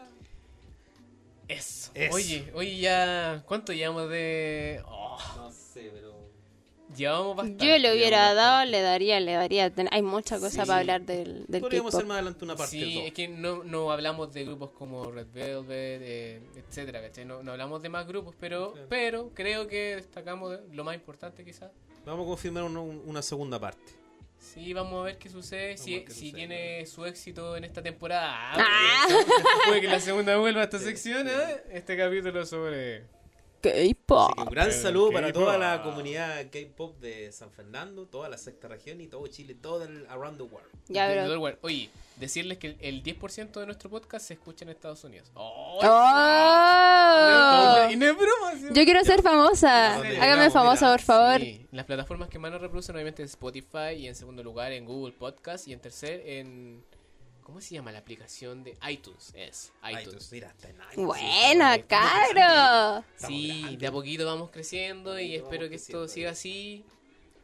[1.46, 1.92] Eso.
[1.94, 2.16] Eso.
[2.16, 3.44] Oye, oye ya...
[3.46, 4.82] ¿Cuánto llevamos de...?
[4.88, 6.05] Oh, No sé, pero.
[6.96, 7.66] Llevamos bastante.
[7.66, 8.70] Yo le hubiera dado, bastante.
[8.72, 9.72] le daría, le daría.
[9.90, 10.66] Hay mucha cosa Sí.
[10.66, 13.04] para hablar del, del Podríamos hacer más adelante una parte Sí, dos.
[13.06, 17.24] es que no, no hablamos de grupos como Red Velvet, eh, etcétera, ¿cachai?
[17.24, 21.70] No, no hablamos de más grupos, pero, pero creo que destacamos lo más importante quizás.
[22.04, 23.92] Vamos a confirmar una, una segunda parte.
[24.38, 26.32] Sí, vamos a ver qué sucede, si, qué si sucede.
[26.36, 28.28] tiene su éxito en esta temporada.
[28.52, 29.06] Ah, Ah.
[29.66, 31.62] Puede que la segunda vuelva a esta sección, ¿eh?
[31.70, 33.04] Este capítulo sobre...
[33.72, 34.38] K-pop.
[34.38, 38.68] Un gran el saludo para toda la comunidad K-pop de San Fernando, toda la sexta
[38.68, 40.68] región y todo Chile, todo el around the world.
[40.88, 41.26] Ya.
[41.62, 45.30] Oye, decirles que el, el 10% de nuestro podcast se escucha en Estados Unidos.
[45.34, 45.80] ¡Oh!
[45.82, 47.16] ¡Oh!
[47.96, 48.66] No es broma, ¿sí?
[48.72, 49.94] Yo quiero ser famosa.
[49.94, 50.96] ¿A dónde Hágame famosa, Mira.
[50.96, 51.40] por favor.
[51.40, 54.84] Sí, las plataformas que más nos reproducen obviamente es Spotify y en segundo lugar en
[54.84, 56.84] Google Podcast y en tercer en...
[57.46, 59.32] ¿Cómo se llama la aplicación de iTunes?
[59.36, 60.02] Es iTunes.
[60.08, 60.96] iTunes, mira, está en iTunes.
[61.06, 63.04] Buena, caro.
[63.14, 66.84] Sí, de a poquito vamos creciendo y espero que esto siga así.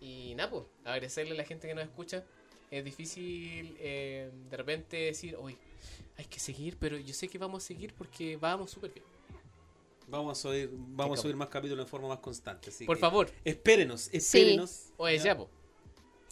[0.00, 2.24] Y nada, pues, agradecerle a la gente que nos escucha.
[2.72, 5.56] Es difícil eh, de repente decir, uy,
[6.18, 9.06] hay que seguir, pero yo sé que vamos a seguir porque vamos súper bien.
[10.08, 12.70] Vamos a subir, vamos a subir más capítulos en forma más constante.
[12.70, 13.30] así Por que favor.
[13.44, 14.86] Espérenos, espérenos.
[14.96, 15.48] Oye, ya, pues,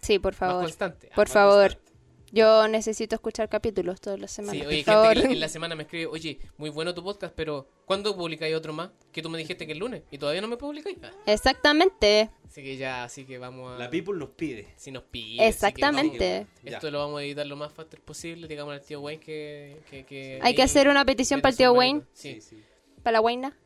[0.03, 0.63] Sí, por más favor.
[0.65, 1.09] constante.
[1.13, 1.71] Ah, Por más favor.
[1.71, 1.90] constante.
[2.33, 4.57] Yo necesito escuchar capítulos todas las semanas.
[4.57, 5.15] Sí, por oye, favor.
[5.15, 8.55] gente que en la semana me escribe, oye, muy bueno tu podcast, pero ¿cuándo publicáis
[8.55, 8.91] otro más?
[9.11, 10.97] Que tú me dijiste que el lunes y todavía no me publicáis.
[11.27, 12.31] Exactamente.
[12.47, 13.79] Así que ya, así que vamos a...
[13.79, 14.69] La people nos pide.
[14.77, 15.35] Si nos pide.
[15.35, 16.47] así que Exactamente.
[16.63, 16.77] Ya.
[16.77, 18.49] Esto lo vamos a editar lo más fácil posible.
[18.49, 19.77] Digamos al tío Wayne que.
[19.89, 22.03] que, que Hay que hacer una petición para el tío Wayne.
[22.13, 22.63] Sí, sí.
[23.03, 23.57] Para la Wayna.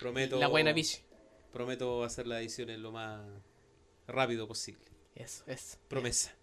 [0.00, 0.38] Prometo.
[0.38, 1.02] la buena bici.
[1.52, 3.20] Prometo hacer las ediciones lo más
[4.06, 4.84] rápido posible.
[5.14, 5.76] Eso, eso.
[5.88, 6.34] Promesa.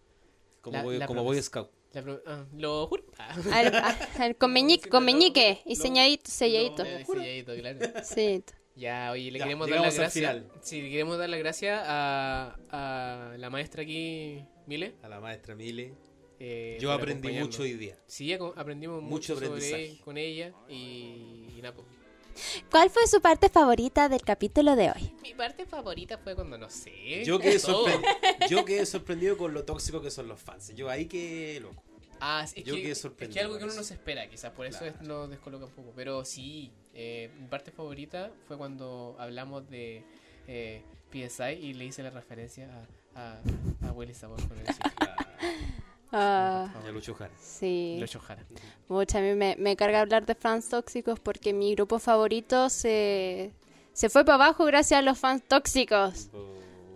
[0.62, 1.34] Como, La- voy, la como promesa.
[1.36, 1.72] Boy Scout.
[1.94, 3.04] La pro- ah, lo juro.
[3.18, 3.36] Ah.
[3.52, 3.90] Al- a-
[4.20, 5.62] al- con meñique, con meñique.
[5.66, 6.84] Y selladito, selladito.
[6.86, 7.80] Selladito, claro.
[8.04, 8.44] Sí.
[8.76, 10.44] Ya, oye, le Ya, queremos dar las gracias.
[10.62, 14.96] Sí, le queremos dar las gracias a, a la maestra aquí, Mile.
[15.02, 15.94] A la maestra Mile.
[16.40, 17.98] eh, Yo aprendí mucho hoy día.
[18.08, 21.88] Sí, aprendimos Mucho mucho, sobre con ella y, y nada, pues.
[22.72, 25.14] ¿Cuál fue su parte favorita del capítulo de hoy?
[25.22, 27.24] Mi parte favorita fue cuando no sé.
[27.26, 27.88] Yo quedé, todo.
[27.88, 28.04] sorpre-
[28.50, 30.74] yo quedé sorprendido con lo tóxico que son los fans.
[30.76, 31.84] Yo ahí que loco.
[32.22, 34.52] Ah, es Yo que, quedé es sorprendido que algo que uno no se espera, quizás
[34.52, 34.96] por eso Claro.
[35.02, 35.94] es- nos descoloca un poco.
[35.96, 40.04] Pero sí, eh, mi parte favorita fue cuando hablamos de
[40.48, 40.82] eh,
[41.12, 42.68] PSI y le hice la referencia
[43.16, 43.38] a,
[43.86, 44.90] a, a Willy Sabor con el chico.
[46.12, 47.32] Ah, Lucho Jara.
[47.40, 47.96] sí.
[48.00, 48.44] Lo hecho Jara.
[48.88, 53.52] Mucha, a mí me, me carga hablar de fans tóxicos porque mi grupo favorito se,
[53.94, 56.30] se fue para abajo gracias a los fans tóxicos.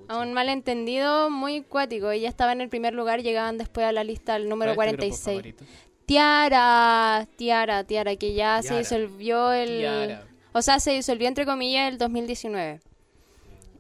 [0.07, 2.09] A un malentendido muy cuático.
[2.11, 4.95] Ella estaba en el primer lugar, llegaban después a la lista al número ¿Cuál es
[4.95, 5.37] tu grupo 46.
[5.37, 5.65] favorito?
[6.05, 9.79] Tiara, Tiara, Tiara, que ya se disolvió el...
[9.79, 10.27] Tiara.
[10.51, 12.81] O sea, se disolvió entre comillas el 2019.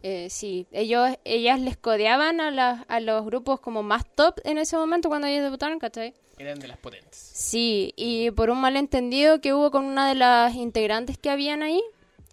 [0.03, 4.75] Eh, sí, ellos, ellas les codeaban a, a los grupos como más top en ese
[4.75, 6.13] momento cuando ellos debutaron, ¿cachai?
[6.37, 7.17] Eran de las potentes.
[7.17, 11.81] Sí, y por un malentendido que hubo con una de las integrantes que habían ahí,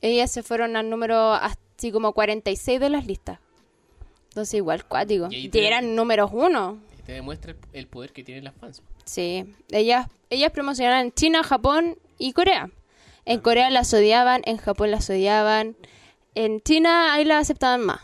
[0.01, 3.39] ellas se fueron al número así como 46 de las listas.
[4.31, 5.29] Entonces igual cuático.
[5.31, 6.79] Y eran números uno.
[6.99, 8.83] Y te demuestra el, el poder que tienen las fans.
[9.05, 12.71] Sí, ellas, ellas promocionaban en China, Japón y Corea.
[13.27, 15.77] En Corea las odiaban, en Japón las odiaban.
[16.35, 18.01] En China ahí las aceptaban más.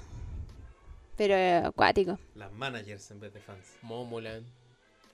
[1.16, 2.18] Pero eh, acuático.
[2.34, 3.64] Las managers en vez de fans.
[3.82, 4.44] Momoland.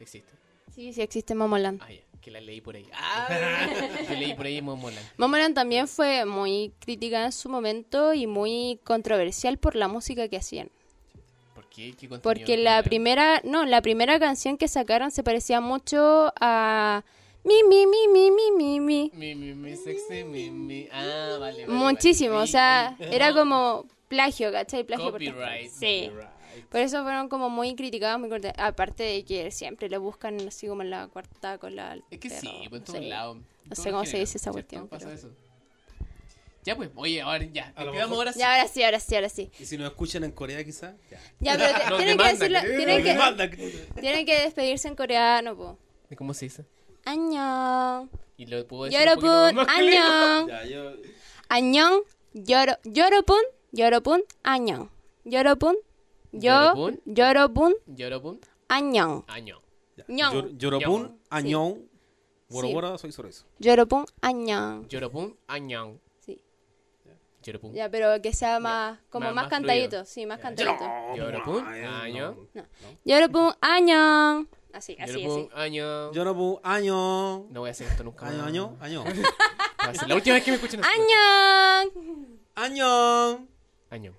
[0.00, 0.32] Existe.
[0.74, 1.80] Sí, sí existe Momoland.
[1.82, 2.00] Ah, ya.
[2.20, 2.86] Que la leí por ahí.
[2.94, 3.28] Ah,
[4.08, 5.04] yo leí por ahí Momoland.
[5.16, 10.36] Momoland también fue muy criticada en su momento y muy controversial por la música que
[10.36, 10.70] hacían.
[11.54, 11.94] ¿Por qué?
[11.98, 17.02] ¿Qué contenido Porque la primera, no, la primera canción que sacaron se parecía mucho a
[17.44, 19.10] mi mi mi mi mi mi mi.
[19.14, 20.88] Mi, mi, mi sexy, mi, mi.
[20.92, 21.66] Ah, vale.
[21.66, 22.44] vale, Muchísimo, vale.
[22.44, 24.84] o sea, era como plagio, ¿cachai?
[24.84, 25.38] Plagio por Copyright.
[25.38, 25.72] partes.
[25.74, 26.10] Sí.
[26.70, 30.66] Por eso fueron como muy criticados, muy corte- Aparte de que siempre le buscan así
[30.68, 31.98] como en la cuarta con la...
[32.10, 32.92] Es que sí, pues en sí.
[32.92, 33.38] todos lados.
[33.64, 35.30] No sé cómo se dice esa cuestión, Pasa pero- eso.
[36.64, 37.72] Ya pues, oye, ahora ya.
[37.76, 38.38] Lo Quedamos mejor- ahora sí.
[38.38, 39.50] Ya, ahora sí, ahora sí, ahora sí.
[39.58, 40.94] Y si nos escuchan en Corea, quizás.
[41.10, 41.18] Ya.
[41.40, 45.78] Ya, pero te- tienen, que decirlo- tienen, que, tienen que despedirse en coreano, po.
[46.16, 46.64] ¿Cómo se dice?
[47.04, 48.08] año.
[48.36, 50.46] Y lo puedo decir Yoropun, un más año.
[50.48, 50.92] Ya.
[51.48, 52.00] Añón,
[52.32, 53.42] yoro, yoropun,
[53.72, 54.90] yoropun, añón.
[55.24, 55.76] Yoropun,
[56.32, 56.72] yo,
[57.04, 59.24] yoropun, yoropun, añón.
[59.28, 59.60] Añón.
[60.58, 61.88] Yoropun, añón.
[62.48, 63.44] Borobora, soy soresa.
[63.58, 64.88] Yoropun, añón.
[64.88, 66.00] Yoropun, añón.
[67.42, 67.74] Yorupun.
[67.74, 69.04] Ya, pero que sea más, yeah.
[69.10, 70.04] como más, más, más cantadito, fluido.
[70.06, 70.42] sí, más yeah.
[70.42, 70.84] cantadito.
[71.16, 72.48] Yoropun, año.
[72.54, 72.66] No.
[73.04, 74.46] Yoropun, año.
[74.72, 75.48] Así, yo así, no así.
[75.54, 76.12] año.
[76.12, 77.46] Yo no puedo año.
[77.50, 78.26] No voy a hacer esto nunca.
[78.26, 79.04] Año, año, año.
[80.08, 80.80] La última vez que me escuchen.
[80.82, 81.90] Año.
[82.54, 83.48] Año.
[83.90, 84.14] Año.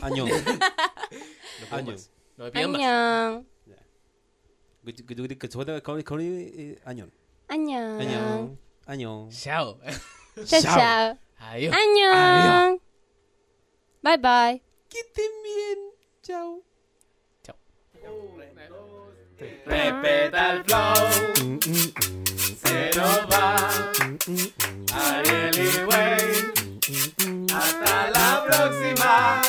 [0.00, 0.24] Año.
[1.70, 1.96] No año.
[2.36, 2.80] No me pidan más.
[6.22, 7.10] Eh, año.
[7.48, 7.98] Año.
[7.98, 8.58] Año.
[8.86, 9.28] Año.
[9.30, 9.78] Chao.
[10.46, 11.18] Chao, chao.
[11.38, 11.74] Adiós.
[11.74, 12.80] Año.
[14.02, 14.62] Bye bye.
[14.88, 15.78] Que estén bien.
[16.22, 16.62] Chao.
[17.42, 17.56] Chao.
[19.40, 21.10] Respeta el flow,
[22.62, 23.56] se nos va.
[24.92, 26.52] Ariel y Wayne,
[27.54, 29.42] hasta la próxima.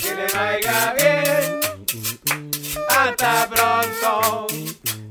[0.00, 1.60] Que le vaya bien.
[2.88, 4.46] Hasta pronto,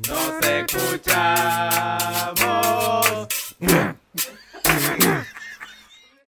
[0.08, 1.56] nos escuchamos.